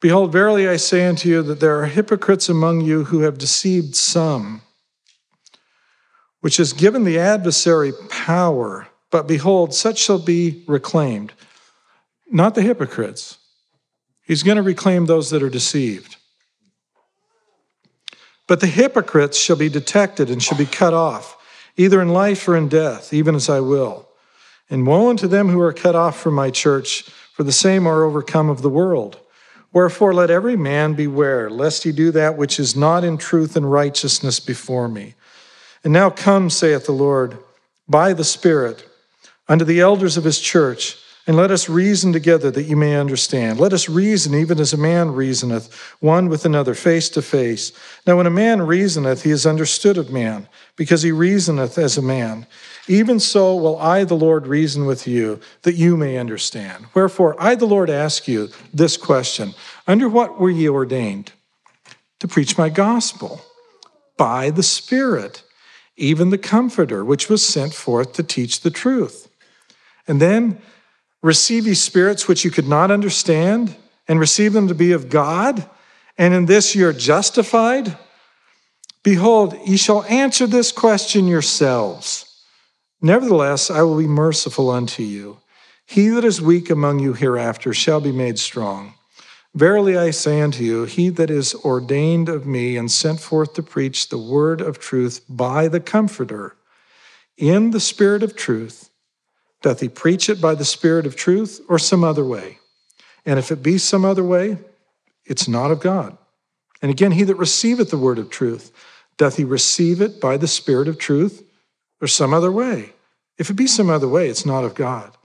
Behold, 0.00 0.30
verily 0.30 0.68
I 0.68 0.76
say 0.76 1.04
unto 1.04 1.28
you 1.28 1.42
that 1.42 1.58
there 1.58 1.82
are 1.82 1.86
hypocrites 1.86 2.48
among 2.48 2.82
you 2.82 3.02
who 3.02 3.22
have 3.22 3.36
deceived 3.36 3.96
some, 3.96 4.62
which 6.40 6.58
has 6.58 6.72
given 6.72 7.02
the 7.02 7.18
adversary 7.18 7.90
power. 8.10 8.86
But 9.10 9.26
behold, 9.26 9.74
such 9.74 9.98
shall 9.98 10.20
be 10.20 10.62
reclaimed. 10.68 11.32
Not 12.30 12.54
the 12.54 12.62
hypocrites. 12.62 13.37
He's 14.28 14.42
going 14.42 14.56
to 14.56 14.62
reclaim 14.62 15.06
those 15.06 15.30
that 15.30 15.42
are 15.42 15.48
deceived. 15.48 16.16
But 18.46 18.60
the 18.60 18.66
hypocrites 18.66 19.38
shall 19.38 19.56
be 19.56 19.70
detected 19.70 20.28
and 20.28 20.42
shall 20.42 20.58
be 20.58 20.66
cut 20.66 20.92
off, 20.92 21.34
either 21.78 22.02
in 22.02 22.10
life 22.10 22.46
or 22.46 22.54
in 22.54 22.68
death, 22.68 23.14
even 23.14 23.34
as 23.34 23.48
I 23.48 23.60
will. 23.60 24.06
And 24.68 24.86
woe 24.86 25.08
unto 25.08 25.26
them 25.28 25.48
who 25.48 25.60
are 25.62 25.72
cut 25.72 25.96
off 25.96 26.20
from 26.20 26.34
my 26.34 26.50
church, 26.50 27.04
for 27.32 27.42
the 27.42 27.52
same 27.52 27.86
are 27.86 28.04
overcome 28.04 28.50
of 28.50 28.60
the 28.60 28.68
world. 28.68 29.18
Wherefore, 29.72 30.12
let 30.12 30.30
every 30.30 30.56
man 30.56 30.92
beware, 30.92 31.48
lest 31.48 31.84
he 31.84 31.92
do 31.92 32.10
that 32.10 32.36
which 32.36 32.60
is 32.60 32.76
not 32.76 33.04
in 33.04 33.16
truth 33.16 33.56
and 33.56 33.72
righteousness 33.72 34.40
before 34.40 34.88
me. 34.88 35.14
And 35.82 35.92
now 35.92 36.10
come, 36.10 36.50
saith 36.50 36.84
the 36.84 36.92
Lord, 36.92 37.38
by 37.88 38.12
the 38.12 38.24
Spirit, 38.24 38.84
unto 39.48 39.64
the 39.64 39.80
elders 39.80 40.18
of 40.18 40.24
his 40.24 40.38
church, 40.38 40.98
and 41.28 41.36
let 41.36 41.50
us 41.50 41.68
reason 41.68 42.10
together 42.10 42.50
that 42.50 42.62
you 42.62 42.74
may 42.74 42.96
understand. 42.96 43.60
Let 43.60 43.74
us 43.74 43.86
reason 43.86 44.34
even 44.34 44.58
as 44.58 44.72
a 44.72 44.78
man 44.78 45.12
reasoneth, 45.12 45.70
one 46.00 46.30
with 46.30 46.46
another, 46.46 46.72
face 46.72 47.10
to 47.10 47.20
face. 47.20 47.70
Now, 48.06 48.16
when 48.16 48.26
a 48.26 48.30
man 48.30 48.62
reasoneth, 48.62 49.24
he 49.24 49.30
is 49.30 49.44
understood 49.44 49.98
of 49.98 50.10
man, 50.10 50.48
because 50.74 51.02
he 51.02 51.12
reasoneth 51.12 51.76
as 51.76 51.98
a 51.98 52.02
man. 52.02 52.46
Even 52.88 53.20
so 53.20 53.54
will 53.54 53.76
I, 53.76 54.04
the 54.04 54.16
Lord, 54.16 54.46
reason 54.46 54.86
with 54.86 55.06
you, 55.06 55.38
that 55.62 55.74
you 55.74 55.98
may 55.98 56.16
understand. 56.16 56.86
Wherefore, 56.94 57.36
I, 57.38 57.56
the 57.56 57.66
Lord, 57.66 57.90
ask 57.90 58.26
you 58.26 58.48
this 58.72 58.96
question 58.96 59.52
Under 59.86 60.08
what 60.08 60.40
were 60.40 60.50
ye 60.50 60.66
ordained? 60.66 61.32
To 62.20 62.26
preach 62.26 62.56
my 62.56 62.70
gospel 62.70 63.42
by 64.16 64.48
the 64.48 64.62
Spirit, 64.62 65.42
even 65.94 66.30
the 66.30 66.38
Comforter, 66.38 67.04
which 67.04 67.28
was 67.28 67.44
sent 67.44 67.74
forth 67.74 68.14
to 68.14 68.22
teach 68.22 68.62
the 68.62 68.70
truth. 68.70 69.28
And 70.08 70.22
then 70.22 70.62
receive 71.22 71.66
ye 71.66 71.74
spirits 71.74 72.28
which 72.28 72.44
you 72.44 72.50
could 72.50 72.68
not 72.68 72.90
understand, 72.90 73.76
and 74.06 74.18
receive 74.20 74.52
them 74.52 74.68
to 74.68 74.74
be 74.74 74.92
of 74.92 75.08
God, 75.08 75.68
and 76.16 76.34
in 76.34 76.46
this 76.46 76.74
you're 76.74 76.92
justified. 76.92 77.96
Behold, 79.02 79.56
ye 79.66 79.76
shall 79.76 80.02
answer 80.04 80.46
this 80.46 80.72
question 80.72 81.26
yourselves. 81.26 82.24
Nevertheless, 83.00 83.70
I 83.70 83.82
will 83.82 83.98
be 83.98 84.06
merciful 84.06 84.70
unto 84.70 85.02
you. 85.02 85.38
He 85.86 86.08
that 86.08 86.24
is 86.24 86.42
weak 86.42 86.68
among 86.68 86.98
you 86.98 87.12
hereafter 87.12 87.72
shall 87.72 88.00
be 88.00 88.12
made 88.12 88.38
strong. 88.38 88.94
Verily 89.54 89.96
I 89.96 90.10
say 90.10 90.40
unto 90.40 90.62
you, 90.62 90.84
he 90.84 91.08
that 91.10 91.30
is 91.30 91.54
ordained 91.54 92.28
of 92.28 92.46
me 92.46 92.76
and 92.76 92.90
sent 92.90 93.20
forth 93.20 93.54
to 93.54 93.62
preach 93.62 94.08
the 94.08 94.18
word 94.18 94.60
of 94.60 94.78
truth 94.78 95.24
by 95.28 95.68
the 95.68 95.80
Comforter, 95.80 96.56
in 97.36 97.70
the 97.70 97.80
Spirit 97.80 98.22
of 98.22 98.36
truth, 98.36 98.87
doth 99.62 99.80
he 99.80 99.88
preach 99.88 100.28
it 100.28 100.40
by 100.40 100.54
the 100.54 100.64
Spirit 100.64 101.06
of 101.06 101.16
truth 101.16 101.60
or 101.68 101.78
some 101.78 102.04
other 102.04 102.24
way? 102.24 102.58
And 103.26 103.38
if 103.38 103.50
it 103.50 103.62
be 103.62 103.78
some 103.78 104.04
other 104.04 104.24
way, 104.24 104.58
it's 105.24 105.48
not 105.48 105.70
of 105.70 105.80
God. 105.80 106.16
And 106.80 106.90
again, 106.90 107.12
he 107.12 107.24
that 107.24 107.34
receiveth 107.36 107.90
the 107.90 107.98
word 107.98 108.18
of 108.18 108.30
truth, 108.30 108.72
doth 109.16 109.36
he 109.36 109.44
receive 109.44 110.00
it 110.00 110.20
by 110.20 110.36
the 110.36 110.46
Spirit 110.46 110.88
of 110.88 110.98
truth 110.98 111.44
or 112.00 112.06
some 112.06 112.32
other 112.32 112.52
way. 112.52 112.92
If 113.36 113.50
it 113.50 113.54
be 113.54 113.66
some 113.66 113.90
other 113.90 114.08
way, 114.08 114.28
it's 114.28 114.46
not 114.46 114.64
of 114.64 114.74
God. 114.74 115.16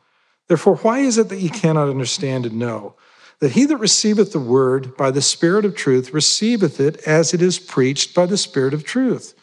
Therefore, 0.48 0.76
why 0.78 1.00
is 1.00 1.18
it 1.18 1.30
that 1.30 1.40
ye 1.40 1.50
cannot 1.50 1.90
understand 1.90 2.46
and 2.46 2.60
know? 2.60 2.96
That 3.40 3.54
he 3.54 3.66
that 3.66 3.78
receiveth 3.78 4.32
the 4.32 4.40
word 4.40 4.96
by 4.98 5.12
the 5.12 5.22
Spirit 5.22 5.66
of 5.66 5.76
truth 5.76 6.14
receiveth 6.14 6.80
it 6.80 6.98
as 7.08 7.34
it 7.34 7.42
is 7.42 7.60
preached 7.60 8.14
by 8.14 8.26
the 8.26 8.38
Spirit 8.38 8.74
of 8.74 8.84
truth. 8.84 9.34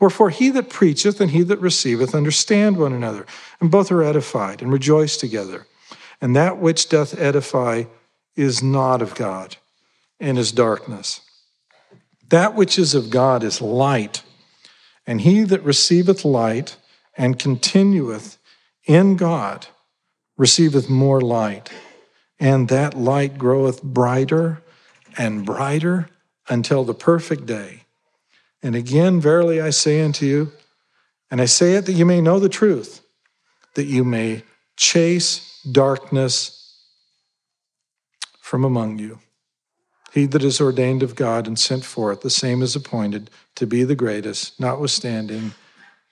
Wherefore, 0.00 0.30
he 0.30 0.50
that 0.50 0.70
preacheth 0.70 1.20
and 1.20 1.30
he 1.30 1.42
that 1.42 1.60
receiveth 1.60 2.14
understand 2.14 2.76
one 2.76 2.92
another, 2.92 3.26
and 3.60 3.70
both 3.70 3.90
are 3.90 4.02
edified 4.02 4.62
and 4.62 4.72
rejoice 4.72 5.16
together. 5.16 5.66
And 6.20 6.36
that 6.36 6.58
which 6.58 6.88
doth 6.88 7.18
edify 7.18 7.84
is 8.36 8.62
not 8.62 9.02
of 9.02 9.14
God, 9.14 9.56
and 10.20 10.38
is 10.38 10.52
darkness. 10.52 11.20
That 12.28 12.54
which 12.54 12.78
is 12.78 12.94
of 12.94 13.10
God 13.10 13.42
is 13.42 13.60
light, 13.60 14.22
and 15.06 15.20
he 15.20 15.42
that 15.44 15.64
receiveth 15.64 16.24
light 16.24 16.76
and 17.16 17.38
continueth 17.38 18.38
in 18.84 19.16
God 19.16 19.66
receiveth 20.36 20.88
more 20.88 21.20
light, 21.20 21.70
and 22.38 22.68
that 22.68 22.94
light 22.94 23.36
groweth 23.36 23.82
brighter 23.82 24.62
and 25.16 25.44
brighter 25.44 26.08
until 26.48 26.84
the 26.84 26.94
perfect 26.94 27.44
day. 27.44 27.82
And 28.62 28.74
again, 28.74 29.20
verily 29.20 29.60
I 29.60 29.70
say 29.70 30.00
unto 30.02 30.26
you, 30.26 30.52
and 31.30 31.40
I 31.40 31.44
say 31.44 31.74
it 31.74 31.86
that 31.86 31.92
you 31.92 32.04
may 32.04 32.20
know 32.20 32.38
the 32.38 32.48
truth, 32.48 33.02
that 33.74 33.84
you 33.84 34.04
may 34.04 34.42
chase 34.76 35.62
darkness 35.70 36.82
from 38.40 38.64
among 38.64 38.98
you. 38.98 39.20
He 40.12 40.24
that 40.26 40.42
is 40.42 40.60
ordained 40.60 41.02
of 41.02 41.14
God 41.14 41.46
and 41.46 41.58
sent 41.58 41.84
forth, 41.84 42.22
the 42.22 42.30
same 42.30 42.62
is 42.62 42.74
appointed 42.74 43.30
to 43.56 43.66
be 43.66 43.84
the 43.84 43.94
greatest, 43.94 44.58
notwithstanding, 44.58 45.52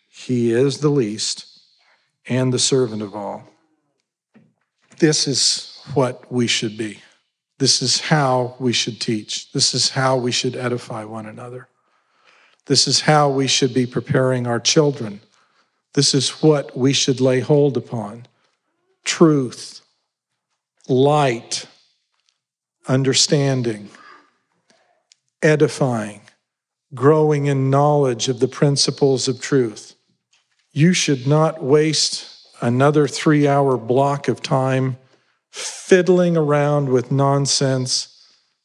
he 0.09 0.53
is 0.53 0.79
the 0.79 0.91
least 0.91 1.47
and 2.29 2.53
the 2.53 2.59
servant 2.59 3.03
of 3.03 3.15
all. 3.15 3.45
This 4.99 5.27
is 5.27 5.81
what 5.95 6.31
we 6.31 6.47
should 6.47 6.77
be. 6.77 7.01
This 7.59 7.81
is 7.81 8.01
how 8.01 8.55
we 8.59 8.73
should 8.73 9.01
teach. 9.01 9.53
This 9.53 9.75
is 9.75 9.91
how 9.91 10.17
we 10.17 10.33
should 10.33 10.57
edify 10.57 11.05
one 11.05 11.27
another. 11.27 11.69
This 12.66 12.88
is 12.88 13.02
how 13.02 13.29
we 13.29 13.46
should 13.46 13.72
be 13.72 13.87
preparing 13.87 14.46
our 14.46 14.61
children. 14.61 15.20
This 15.94 16.14
is 16.14 16.42
what 16.42 16.76
we 16.76 16.92
should 16.92 17.20
lay 17.20 17.40
hold 17.40 17.76
upon 17.76 18.26
truth, 19.05 19.81
light, 20.88 21.66
understanding, 22.88 23.88
edifying, 25.42 26.20
growing 26.92 27.46
in 27.46 27.70
knowledge 27.70 28.29
of 28.29 28.40
the 28.40 28.48
principles 28.48 29.29
of 29.29 29.40
truth. 29.40 29.94
You 30.72 30.92
should 30.92 31.26
not 31.26 31.62
waste 31.62 32.48
another 32.61 33.07
three 33.07 33.46
hour 33.46 33.76
block 33.76 34.29
of 34.29 34.42
time 34.42 34.96
fiddling 35.50 36.37
around 36.37 36.88
with 36.88 37.12
nonsense 37.12 38.12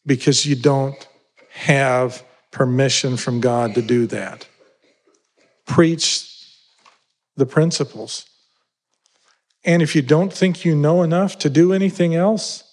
because 0.06 0.46
you 0.46 0.56
don't 0.56 1.08
have 1.52 2.24
permission 2.52 3.18
from 3.18 3.40
God 3.40 3.74
to 3.76 3.82
do 3.82 4.06
that. 4.08 4.48
Preach 5.66 6.28
the 7.36 7.46
principles. 7.46 8.26
And 9.64 9.82
if 9.82 9.96
you 9.96 10.02
don't 10.02 10.34
think 10.34 10.66
you 10.66 10.76
know 10.76 11.04
enough 11.04 11.38
to 11.40 11.50
do 11.50 11.72
anything 11.72 12.16
else, 12.16 12.64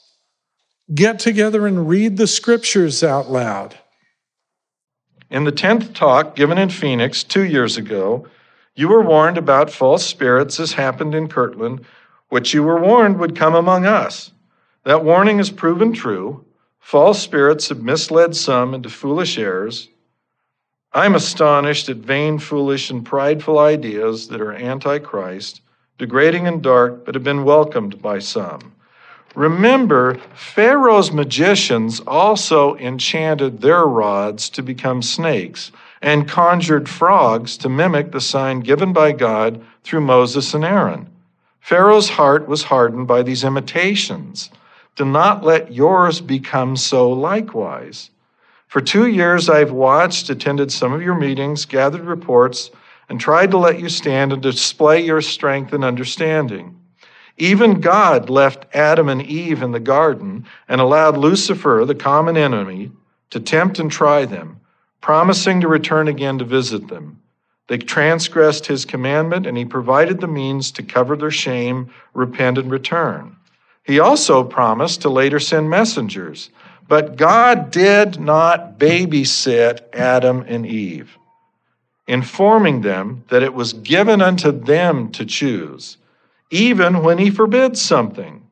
get 0.94 1.18
together 1.18 1.66
and 1.66 1.88
read 1.88 2.16
the 2.16 2.26
scriptures 2.26 3.04
out 3.04 3.30
loud. 3.30 3.78
In 5.30 5.44
the 5.44 5.52
10th 5.52 5.94
talk 5.94 6.34
given 6.34 6.56
in 6.56 6.70
Phoenix 6.70 7.22
two 7.22 7.44
years 7.44 7.76
ago, 7.76 8.26
you 8.74 8.88
were 8.88 9.02
warned 9.02 9.36
about 9.36 9.70
false 9.70 10.06
spirits, 10.06 10.58
as 10.58 10.72
happened 10.72 11.14
in 11.14 11.28
Kirtland, 11.28 11.84
which 12.28 12.54
you 12.54 12.62
were 12.62 12.80
warned 12.80 13.18
would 13.18 13.36
come 13.36 13.54
among 13.54 13.84
us. 13.84 14.30
That 14.84 15.04
warning 15.04 15.38
has 15.38 15.50
proven 15.50 15.92
true. 15.92 16.46
False 16.88 17.20
spirits 17.20 17.68
have 17.68 17.82
misled 17.82 18.34
some 18.34 18.72
into 18.72 18.88
foolish 18.88 19.36
errors. 19.36 19.90
I'm 20.90 21.14
astonished 21.14 21.90
at 21.90 21.98
vain, 21.98 22.38
foolish, 22.38 22.88
and 22.88 23.04
prideful 23.04 23.58
ideas 23.58 24.28
that 24.28 24.40
are 24.40 24.54
antichrist, 24.54 25.60
degrading 25.98 26.46
and 26.46 26.62
dark, 26.62 27.04
but 27.04 27.14
have 27.14 27.22
been 27.22 27.44
welcomed 27.44 28.00
by 28.00 28.20
some. 28.20 28.72
Remember, 29.34 30.18
Pharaoh's 30.34 31.12
magicians 31.12 32.00
also 32.06 32.74
enchanted 32.76 33.60
their 33.60 33.84
rods 33.84 34.48
to 34.48 34.62
become 34.62 35.02
snakes 35.02 35.70
and 36.00 36.26
conjured 36.26 36.88
frogs 36.88 37.58
to 37.58 37.68
mimic 37.68 38.12
the 38.12 38.20
sign 38.22 38.60
given 38.60 38.94
by 38.94 39.12
God 39.12 39.62
through 39.84 40.00
Moses 40.00 40.54
and 40.54 40.64
Aaron. 40.64 41.10
Pharaoh's 41.60 42.08
heart 42.08 42.48
was 42.48 42.62
hardened 42.62 43.06
by 43.06 43.22
these 43.22 43.44
imitations. 43.44 44.48
Do 44.98 45.04
not 45.04 45.44
let 45.44 45.72
yours 45.72 46.20
become 46.20 46.76
so 46.76 47.08
likewise. 47.12 48.10
For 48.66 48.80
two 48.80 49.06
years 49.06 49.48
I've 49.48 49.70
watched, 49.70 50.28
attended 50.28 50.72
some 50.72 50.92
of 50.92 51.02
your 51.02 51.14
meetings, 51.14 51.66
gathered 51.66 52.00
reports, 52.00 52.72
and 53.08 53.20
tried 53.20 53.52
to 53.52 53.58
let 53.58 53.78
you 53.78 53.88
stand 53.90 54.32
and 54.32 54.42
display 54.42 55.00
your 55.04 55.20
strength 55.20 55.72
and 55.72 55.84
understanding. 55.84 56.80
Even 57.36 57.80
God 57.80 58.28
left 58.28 58.66
Adam 58.74 59.08
and 59.08 59.22
Eve 59.22 59.62
in 59.62 59.70
the 59.70 59.78
garden 59.78 60.44
and 60.66 60.80
allowed 60.80 61.16
Lucifer, 61.16 61.84
the 61.86 61.94
common 61.94 62.36
enemy, 62.36 62.90
to 63.30 63.38
tempt 63.38 63.78
and 63.78 63.92
try 63.92 64.24
them, 64.24 64.58
promising 65.00 65.60
to 65.60 65.68
return 65.68 66.08
again 66.08 66.38
to 66.38 66.44
visit 66.44 66.88
them. 66.88 67.22
They 67.68 67.78
transgressed 67.78 68.66
his 68.66 68.84
commandment, 68.84 69.46
and 69.46 69.56
he 69.56 69.64
provided 69.64 70.20
the 70.20 70.26
means 70.26 70.72
to 70.72 70.82
cover 70.82 71.16
their 71.16 71.30
shame, 71.30 71.92
repent, 72.14 72.58
and 72.58 72.68
return. 72.68 73.36
He 73.88 74.00
also 74.00 74.44
promised 74.44 75.00
to 75.00 75.08
later 75.08 75.40
send 75.40 75.70
messengers, 75.70 76.50
but 76.88 77.16
God 77.16 77.70
did 77.70 78.20
not 78.20 78.78
babysit 78.78 79.80
Adam 79.94 80.44
and 80.46 80.66
Eve, 80.66 81.16
informing 82.06 82.82
them 82.82 83.24
that 83.30 83.42
it 83.42 83.54
was 83.54 83.72
given 83.72 84.20
unto 84.20 84.52
them 84.52 85.10
to 85.12 85.24
choose, 85.24 85.96
even 86.50 87.02
when 87.02 87.16
he 87.16 87.30
forbids 87.30 87.80
something. 87.80 88.46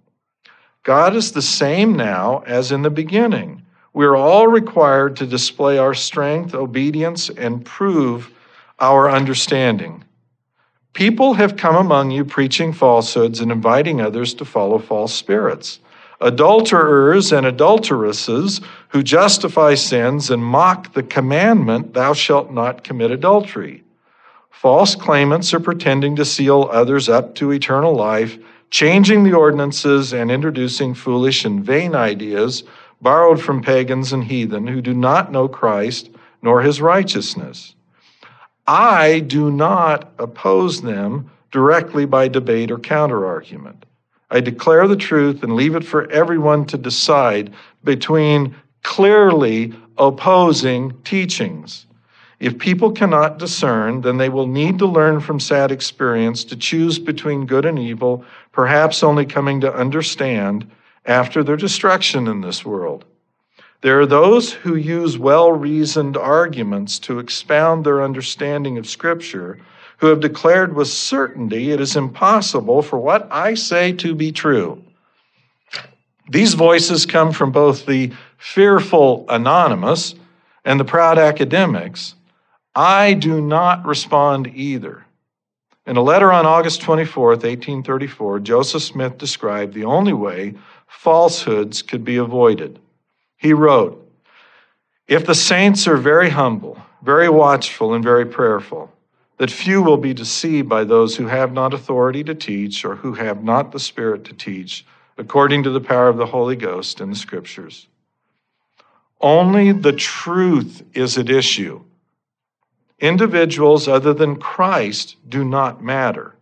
God 0.82 1.14
is 1.14 1.32
the 1.32 1.42
same 1.42 1.96
now 1.96 2.42
as 2.46 2.72
in 2.72 2.80
the 2.80 2.88
beginning. 2.88 3.60
We 3.92 4.06
are 4.06 4.16
all 4.16 4.48
required 4.48 5.16
to 5.16 5.26
display 5.26 5.76
our 5.76 5.92
strength, 5.92 6.54
obedience, 6.54 7.28
and 7.28 7.62
prove 7.62 8.30
our 8.78 9.10
understanding. 9.10 10.02
People 10.96 11.34
have 11.34 11.58
come 11.58 11.76
among 11.76 12.10
you 12.10 12.24
preaching 12.24 12.72
falsehoods 12.72 13.40
and 13.40 13.52
inviting 13.52 14.00
others 14.00 14.32
to 14.32 14.46
follow 14.46 14.78
false 14.78 15.12
spirits. 15.12 15.78
Adulterers 16.22 17.34
and 17.34 17.44
adulteresses 17.44 18.62
who 18.88 19.02
justify 19.02 19.74
sins 19.74 20.30
and 20.30 20.42
mock 20.42 20.94
the 20.94 21.02
commandment, 21.02 21.92
Thou 21.92 22.14
shalt 22.14 22.50
not 22.50 22.82
commit 22.82 23.10
adultery. 23.10 23.84
False 24.48 24.94
claimants 24.94 25.52
are 25.52 25.60
pretending 25.60 26.16
to 26.16 26.24
seal 26.24 26.70
others 26.72 27.10
up 27.10 27.34
to 27.34 27.52
eternal 27.52 27.94
life, 27.94 28.38
changing 28.70 29.22
the 29.22 29.34
ordinances 29.34 30.14
and 30.14 30.30
introducing 30.30 30.94
foolish 30.94 31.44
and 31.44 31.62
vain 31.62 31.94
ideas 31.94 32.64
borrowed 33.02 33.38
from 33.38 33.60
pagans 33.60 34.14
and 34.14 34.24
heathen 34.24 34.66
who 34.66 34.80
do 34.80 34.94
not 34.94 35.30
know 35.30 35.46
Christ 35.46 36.08
nor 36.40 36.62
his 36.62 36.80
righteousness. 36.80 37.74
I 38.66 39.20
do 39.20 39.50
not 39.50 40.12
oppose 40.18 40.82
them 40.82 41.30
directly 41.52 42.04
by 42.04 42.28
debate 42.28 42.70
or 42.70 42.78
counterargument. 42.78 43.84
I 44.30 44.40
declare 44.40 44.88
the 44.88 44.96
truth 44.96 45.42
and 45.42 45.54
leave 45.54 45.76
it 45.76 45.84
for 45.84 46.10
everyone 46.10 46.64
to 46.66 46.76
decide 46.76 47.52
between 47.84 48.56
clearly 48.82 49.72
opposing 49.98 51.00
teachings. 51.04 51.86
If 52.38 52.58
people 52.58 52.92
cannot 52.92 53.38
discern, 53.38 54.02
then 54.02 54.18
they 54.18 54.28
will 54.28 54.46
need 54.46 54.78
to 54.80 54.86
learn 54.86 55.20
from 55.20 55.40
sad 55.40 55.70
experience 55.72 56.44
to 56.44 56.56
choose 56.56 56.98
between 56.98 57.46
good 57.46 57.64
and 57.64 57.78
evil, 57.78 58.24
perhaps 58.52 59.02
only 59.02 59.24
coming 59.24 59.60
to 59.62 59.74
understand 59.74 60.70
after 61.06 61.42
their 61.42 61.56
destruction 61.56 62.26
in 62.26 62.40
this 62.40 62.64
world. 62.64 63.04
There 63.82 64.00
are 64.00 64.06
those 64.06 64.52
who 64.52 64.74
use 64.74 65.18
well 65.18 65.52
reasoned 65.52 66.16
arguments 66.16 66.98
to 67.00 67.18
expound 67.18 67.84
their 67.84 68.02
understanding 68.02 68.78
of 68.78 68.86
Scripture, 68.86 69.58
who 69.98 70.08
have 70.08 70.20
declared 70.20 70.74
with 70.74 70.88
certainty 70.88 71.70
it 71.70 71.80
is 71.80 71.96
impossible 71.96 72.82
for 72.82 72.98
what 72.98 73.28
I 73.30 73.54
say 73.54 73.92
to 73.92 74.14
be 74.14 74.32
true. 74.32 74.82
These 76.28 76.54
voices 76.54 77.06
come 77.06 77.32
from 77.32 77.52
both 77.52 77.86
the 77.86 78.12
fearful 78.38 79.26
anonymous 79.28 80.14
and 80.64 80.80
the 80.80 80.84
proud 80.84 81.18
academics. 81.18 82.14
I 82.74 83.14
do 83.14 83.40
not 83.40 83.86
respond 83.86 84.48
either. 84.54 85.06
In 85.86 85.96
a 85.96 86.02
letter 86.02 86.32
on 86.32 86.46
August 86.46 86.80
24th, 86.80 87.44
1834, 87.44 88.40
Joseph 88.40 88.82
Smith 88.82 89.18
described 89.18 89.72
the 89.72 89.84
only 89.84 90.12
way 90.12 90.54
falsehoods 90.88 91.80
could 91.82 92.04
be 92.04 92.16
avoided. 92.16 92.80
He 93.36 93.52
wrote, 93.52 94.10
If 95.06 95.26
the 95.26 95.34
saints 95.34 95.86
are 95.86 95.96
very 95.96 96.30
humble, 96.30 96.80
very 97.02 97.28
watchful, 97.28 97.94
and 97.94 98.02
very 98.02 98.26
prayerful, 98.26 98.92
that 99.38 99.50
few 99.50 99.82
will 99.82 99.98
be 99.98 100.14
deceived 100.14 100.68
by 100.68 100.84
those 100.84 101.16
who 101.16 101.26
have 101.26 101.52
not 101.52 101.74
authority 101.74 102.24
to 102.24 102.34
teach 102.34 102.84
or 102.84 102.96
who 102.96 103.14
have 103.14 103.44
not 103.44 103.72
the 103.72 103.78
Spirit 103.78 104.24
to 104.24 104.32
teach, 104.32 104.86
according 105.18 105.62
to 105.62 105.70
the 105.70 105.80
power 105.80 106.08
of 106.08 106.16
the 106.16 106.26
Holy 106.26 106.56
Ghost 106.56 107.00
in 107.00 107.10
the 107.10 107.16
Scriptures. 107.16 107.86
Only 109.20 109.72
the 109.72 109.92
truth 109.92 110.82
is 110.94 111.16
at 111.18 111.30
issue. 111.30 111.82
Individuals 112.98 113.88
other 113.88 114.14
than 114.14 114.36
Christ 114.36 115.16
do 115.28 115.44
not 115.44 115.82
matter. 115.82 116.34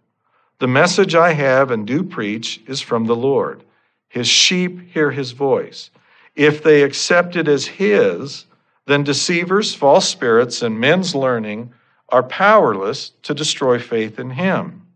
The 0.61 0.69
message 0.69 1.15
I 1.15 1.33
have 1.33 1.71
and 1.71 1.87
do 1.87 2.05
preach 2.05 2.61
is 2.67 2.81
from 2.81 3.07
the 3.07 3.17
Lord. 3.17 3.65
His 4.09 4.29
sheep 4.29 4.93
hear 4.93 5.11
his 5.11 5.33
voice. 5.33 5.91
If 6.35 6.63
they 6.63 6.83
accept 6.83 7.37
it 7.37 7.49
as 7.49 7.67
his, 7.67 8.47
then 8.87 9.05
deceivers, 9.05 9.75
false 9.75 10.09
spirits, 10.09 10.63
and 10.63 10.79
men's 10.79 11.15
learning 11.15 11.73
are 12.09 12.23
powerless 12.23 13.13
to 13.23 13.35
destroy 13.35 13.79
faith 13.79 14.19
in 14.19 14.31
him. 14.31 14.87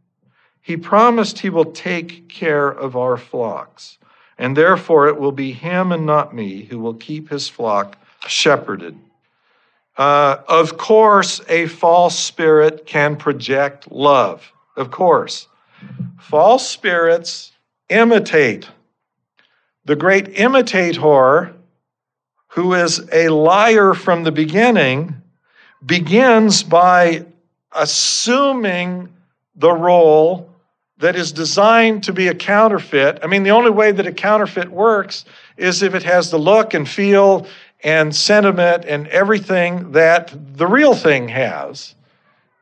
He 0.61 0.77
promised 0.77 1.39
he 1.39 1.51
will 1.51 1.73
take 1.73 2.29
care 2.29 2.69
of 2.69 2.97
our 2.97 3.17
flocks, 3.17 3.99
and 4.37 4.57
therefore 4.57 5.09
it 5.09 5.19
will 5.19 5.33
be 5.33 5.53
him 5.53 5.93
and 5.93 6.05
not 6.05 6.35
me 6.35 6.65
who 6.65 6.79
will 6.79 6.95
keep 6.95 7.31
his 7.31 7.49
flock 7.49 7.97
shepherded. 8.27 8.99
Uh, 9.97 10.39
of 10.47 10.77
course, 10.77 11.41
a 11.49 11.67
false 11.67 12.19
spirit 12.19 12.87
can 12.87 13.17
project 13.17 13.91
love. 13.91 14.53
Of 14.77 14.91
course. 14.91 15.49
False 16.21 16.69
spirits 16.69 17.53
imitate. 17.89 18.69
The 19.89 19.97
great 19.97 20.39
imitator, 20.39 21.55
who 22.49 22.75
is 22.75 23.09
a 23.11 23.31
liar 23.31 23.95
from 23.95 24.23
the 24.23 24.31
beginning, 24.31 25.23
begins 25.85 26.63
by 26.63 27.25
assuming 27.73 29.09
the 29.57 29.73
role 29.73 30.51
that 30.99 31.17
is 31.17 31.33
designed 31.33 32.05
to 32.05 32.13
be 32.13 32.29
a 32.29 32.35
counterfeit. 32.35 33.21
I 33.23 33.29
mean, 33.29 33.45
the 33.45 33.53
only 33.53 33.71
way 33.71 33.91
that 33.91 34.07
a 34.07 34.13
counterfeit 34.13 34.69
works 34.69 35.25
is 35.57 35.83
if 35.83 35.95
it 35.95 36.03
has 36.03 36.31
the 36.31 36.39
look 36.39 36.75
and 36.75 36.87
feel 36.87 37.47
and 37.83 38.15
sentiment 38.15 38.85
and 38.85 39.09
everything 39.09 39.93
that 39.93 40.35
the 40.55 40.67
real 40.67 40.95
thing 40.95 41.29
has. 41.29 41.95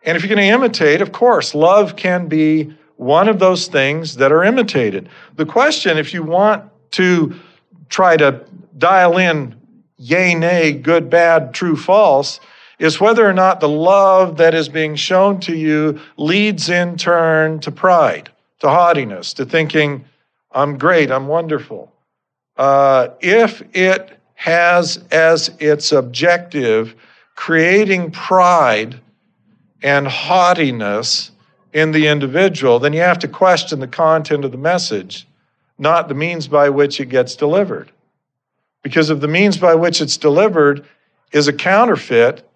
And 0.04 0.16
if 0.16 0.22
you're 0.22 0.32
going 0.32 0.48
to 0.48 0.54
imitate, 0.54 1.02
of 1.02 1.10
course, 1.10 1.56
love 1.56 1.96
can 1.96 2.28
be 2.28 2.72
one 2.94 3.28
of 3.28 3.40
those 3.40 3.66
things 3.66 4.14
that 4.14 4.30
are 4.30 4.44
imitated. 4.44 5.08
The 5.34 5.44
question, 5.44 5.98
if 5.98 6.14
you 6.14 6.22
want 6.22 6.70
to 6.96 7.34
try 7.88 8.16
to 8.16 8.44
dial 8.76 9.18
in 9.18 9.54
yay, 9.98 10.34
nay, 10.34 10.72
good, 10.72 11.08
bad, 11.08 11.54
true, 11.54 11.76
false, 11.76 12.40
is 12.78 13.00
whether 13.00 13.26
or 13.26 13.32
not 13.32 13.60
the 13.60 13.68
love 13.68 14.36
that 14.36 14.54
is 14.54 14.68
being 14.68 14.94
shown 14.94 15.40
to 15.40 15.56
you 15.56 15.98
leads 16.16 16.68
in 16.68 16.96
turn 16.96 17.58
to 17.60 17.70
pride, 17.70 18.28
to 18.60 18.68
haughtiness, 18.68 19.32
to 19.32 19.46
thinking, 19.46 20.04
I'm 20.52 20.76
great, 20.76 21.10
I'm 21.10 21.28
wonderful. 21.28 21.92
Uh, 22.56 23.08
if 23.20 23.62
it 23.74 24.18
has 24.34 25.02
as 25.10 25.50
its 25.58 25.92
objective 25.92 26.94
creating 27.34 28.10
pride 28.10 29.00
and 29.82 30.06
haughtiness 30.06 31.30
in 31.72 31.92
the 31.92 32.06
individual, 32.06 32.78
then 32.78 32.92
you 32.92 33.00
have 33.00 33.18
to 33.18 33.28
question 33.28 33.80
the 33.80 33.88
content 33.88 34.44
of 34.44 34.52
the 34.52 34.58
message, 34.58 35.26
not 35.78 36.08
the 36.08 36.14
means 36.14 36.48
by 36.48 36.68
which 36.68 37.00
it 37.00 37.06
gets 37.06 37.36
delivered. 37.36 37.90
Because 38.82 39.10
if 39.10 39.20
the 39.20 39.28
means 39.28 39.58
by 39.58 39.74
which 39.74 40.00
it's 40.00 40.16
delivered 40.16 40.86
is 41.32 41.48
a 41.48 41.52
counterfeit, 41.52 42.48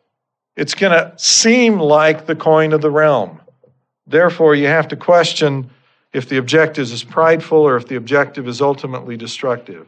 it's 0.56 0.74
going 0.74 0.92
to 0.92 1.12
seem 1.16 1.78
like 1.78 2.26
the 2.26 2.37
coin 2.37 2.72
of 2.72 2.80
the 2.80 2.90
realm. 2.90 3.40
Therefore, 4.06 4.54
you 4.54 4.66
have 4.66 4.88
to 4.88 4.96
question 4.96 5.70
if 6.12 6.28
the 6.28 6.37
objective 6.37 6.90
is 6.92 7.04
prideful 7.04 7.59
or 7.59 7.76
if 7.76 7.87
the 7.87 7.96
objective 7.96 8.48
is 8.48 8.61
ultimately 8.61 9.16
destructive. 9.16 9.87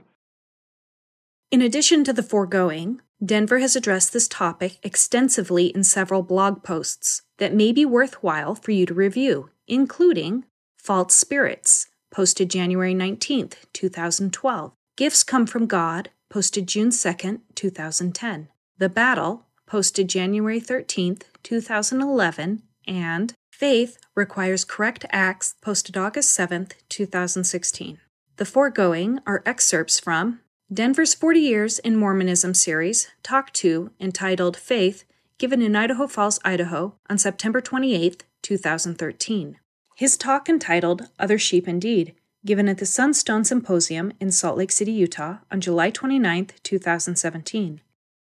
In 1.51 1.61
addition 1.61 2.05
to 2.05 2.13
the 2.13 2.23
foregoing, 2.23 3.01
Denver 3.25 3.59
has 3.59 3.77
addressed 3.77 4.13
this 4.13 4.27
topic 4.27 4.79
extensively 4.83 5.67
in 5.67 5.85
several 5.85 6.23
blog 6.23 6.63
posts 6.63 7.23
that 7.39 7.55
may 7.55 7.73
be 7.73 7.85
worthwhile 7.85 8.55
for 8.55 8.71
you 8.71 8.87
to 8.87 8.95
review, 8.95 9.51
including 9.69 10.45
False 10.77 11.15
Spirits, 11.15 11.89
posted 12.13 12.51
January 12.51 12.95
19, 12.95 13.51
2012, 13.73 14.73
Gifts 14.97 15.25
Come 15.25 15.47
from 15.47 15.67
God, 15.67 16.11
posted 16.31 16.69
June 16.69 16.91
2, 16.91 17.41
2010, 17.55 18.49
The 18.79 18.89
Battle, 18.89 19.47
posted 19.67 20.09
January 20.09 20.61
13, 20.61 21.19
2011, 21.43 22.63
and 22.87 23.33
Faith 23.51 23.99
Requires 24.15 24.65
Correct 24.65 25.07
Acts, 25.11 25.55
posted 25.63 25.97
August 25.97 26.31
7, 26.33 26.69
2016. 26.89 27.99
The 28.37 28.45
foregoing 28.45 29.21
are 29.27 29.43
excerpts 29.47 29.99
from 29.99 30.41
Denver's 30.73 31.15
40 31.15 31.41
Years 31.41 31.79
in 31.79 31.97
Mormonism 31.97 32.55
series, 32.55 33.09
Talk 33.23 33.53
2, 33.53 33.91
entitled 34.01 34.57
Faith, 34.57 35.05
given 35.39 35.63
in 35.63 35.75
Idaho 35.75 36.07
Falls, 36.07 36.39
Idaho, 36.45 36.95
on 37.09 37.19
September 37.19 37.61
28, 37.61 38.25
2013. 38.43 39.59
His 40.03 40.17
talk 40.17 40.49
entitled 40.49 41.03
Other 41.21 41.39
Sheep 41.39 41.69
Indeed, 41.69 42.17
given 42.45 42.69
at 42.69 42.79
the 42.79 42.87
Sunstone 42.87 43.45
Symposium 43.45 44.13
in 44.19 44.33
Salt 44.33 44.59
Lake 44.59 44.73
City, 44.73 44.91
Utah, 44.91 45.37
on 45.49 45.61
July 45.61 45.91
29, 45.91 46.49
2017. 46.65 47.81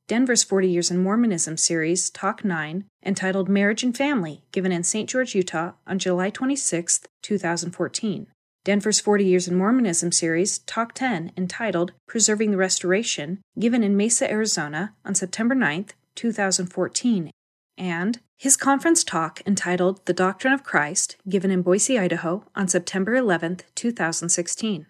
Denver's 0.05 0.43
40 0.43 0.67
Years 0.67 0.91
in 0.91 1.01
Mormonism 1.01 1.55
series, 1.55 2.10
Talk 2.10 2.43
9, 2.43 2.84
entitled 3.05 3.47
Marriage 3.47 3.84
and 3.84 3.95
Family, 3.95 4.43
given 4.51 4.73
in 4.73 4.84
St. 4.84 5.10
George, 5.10 5.34
Utah, 5.34 5.71
on 5.88 5.97
July 5.97 6.29
26, 6.29 7.07
2014. 7.21 8.27
Denver's 8.65 8.99
40 8.99 9.23
Years 9.23 9.47
in 9.47 9.55
Mormonism 9.55 10.12
series, 10.12 10.60
Talk 10.60 10.91
10, 10.93 11.31
entitled 11.38 11.93
Preserving 12.05 12.51
the 12.51 12.57
Restoration, 12.57 13.39
given 13.57 13.81
in 13.81 13.95
Mesa, 13.95 14.29
Arizona 14.29 14.93
on 15.05 15.15
September 15.15 15.55
9, 15.55 15.86
2014, 16.15 17.31
and 17.77 18.19
his 18.41 18.58
conference 18.58 19.04
talk 19.04 19.41
entitled 19.45 20.04
The 20.08 20.13
Doctrine 20.13 20.51
of 20.51 20.63
Christ, 20.63 21.15
given 21.30 21.51
in 21.51 21.62
Boise, 21.62 21.99
Idaho 21.99 22.43
on 22.56 22.67
September 22.67 23.13
11, 23.13 23.60
2016. 23.75 24.88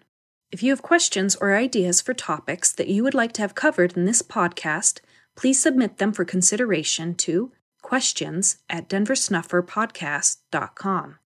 If 0.50 0.62
you 0.62 0.70
have 0.70 0.80
questions 0.80 1.36
or 1.36 1.54
ideas 1.54 2.00
for 2.00 2.14
topics 2.14 2.72
that 2.72 2.88
you 2.88 3.02
would 3.02 3.12
like 3.12 3.32
to 3.32 3.42
have 3.42 3.54
covered 3.54 3.94
in 3.94 4.06
this 4.06 4.22
podcast, 4.22 5.00
please 5.36 5.60
submit 5.60 5.98
them 5.98 6.14
for 6.14 6.24
consideration 6.24 7.14
to 7.16 7.52
questions 7.82 8.56
at 8.70 8.88
denversnufferpodcast.com. 8.88 11.18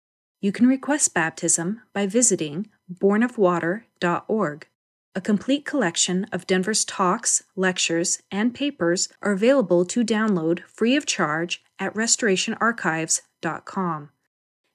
You 0.41 0.51
can 0.51 0.65
request 0.65 1.13
baptism 1.13 1.83
by 1.93 2.07
visiting 2.07 2.71
bornofwater.org. 2.91 4.67
A 5.13 5.21
complete 5.21 5.63
collection 5.63 6.25
of 6.31 6.47
Denver's 6.47 6.83
talks, 6.83 7.43
lectures, 7.55 8.23
and 8.31 8.55
papers 8.55 9.09
are 9.21 9.33
available 9.33 9.85
to 9.85 10.03
download 10.03 10.61
free 10.61 10.95
of 10.95 11.05
charge 11.05 11.63
at 11.79 11.93
restorationarchives.com. 11.93 14.09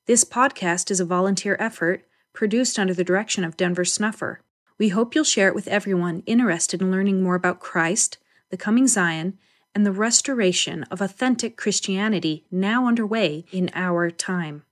This 0.06 0.24
podcast 0.24 0.90
is 0.90 1.00
a 1.00 1.04
volunteer 1.04 1.56
effort 1.60 2.06
produced 2.32 2.78
under 2.78 2.94
the 2.94 3.04
direction 3.04 3.44
of 3.44 3.56
Denver 3.56 3.84
Snuffer. 3.84 4.40
We 4.78 4.88
hope 4.88 5.14
you'll 5.14 5.24
share 5.24 5.48
it 5.48 5.54
with 5.54 5.68
everyone 5.68 6.22
interested 6.26 6.80
in 6.80 6.90
learning 6.90 7.22
more 7.22 7.34
about 7.34 7.60
Christ, 7.60 8.18
the 8.50 8.56
coming 8.56 8.86
Zion, 8.86 9.38
and 9.74 9.86
the 9.86 9.92
restoration 9.92 10.84
of 10.84 11.00
authentic 11.00 11.56
Christianity 11.56 12.44
now 12.50 12.86
underway 12.86 13.44
in 13.52 13.70
our 13.74 14.10
time. 14.10 14.64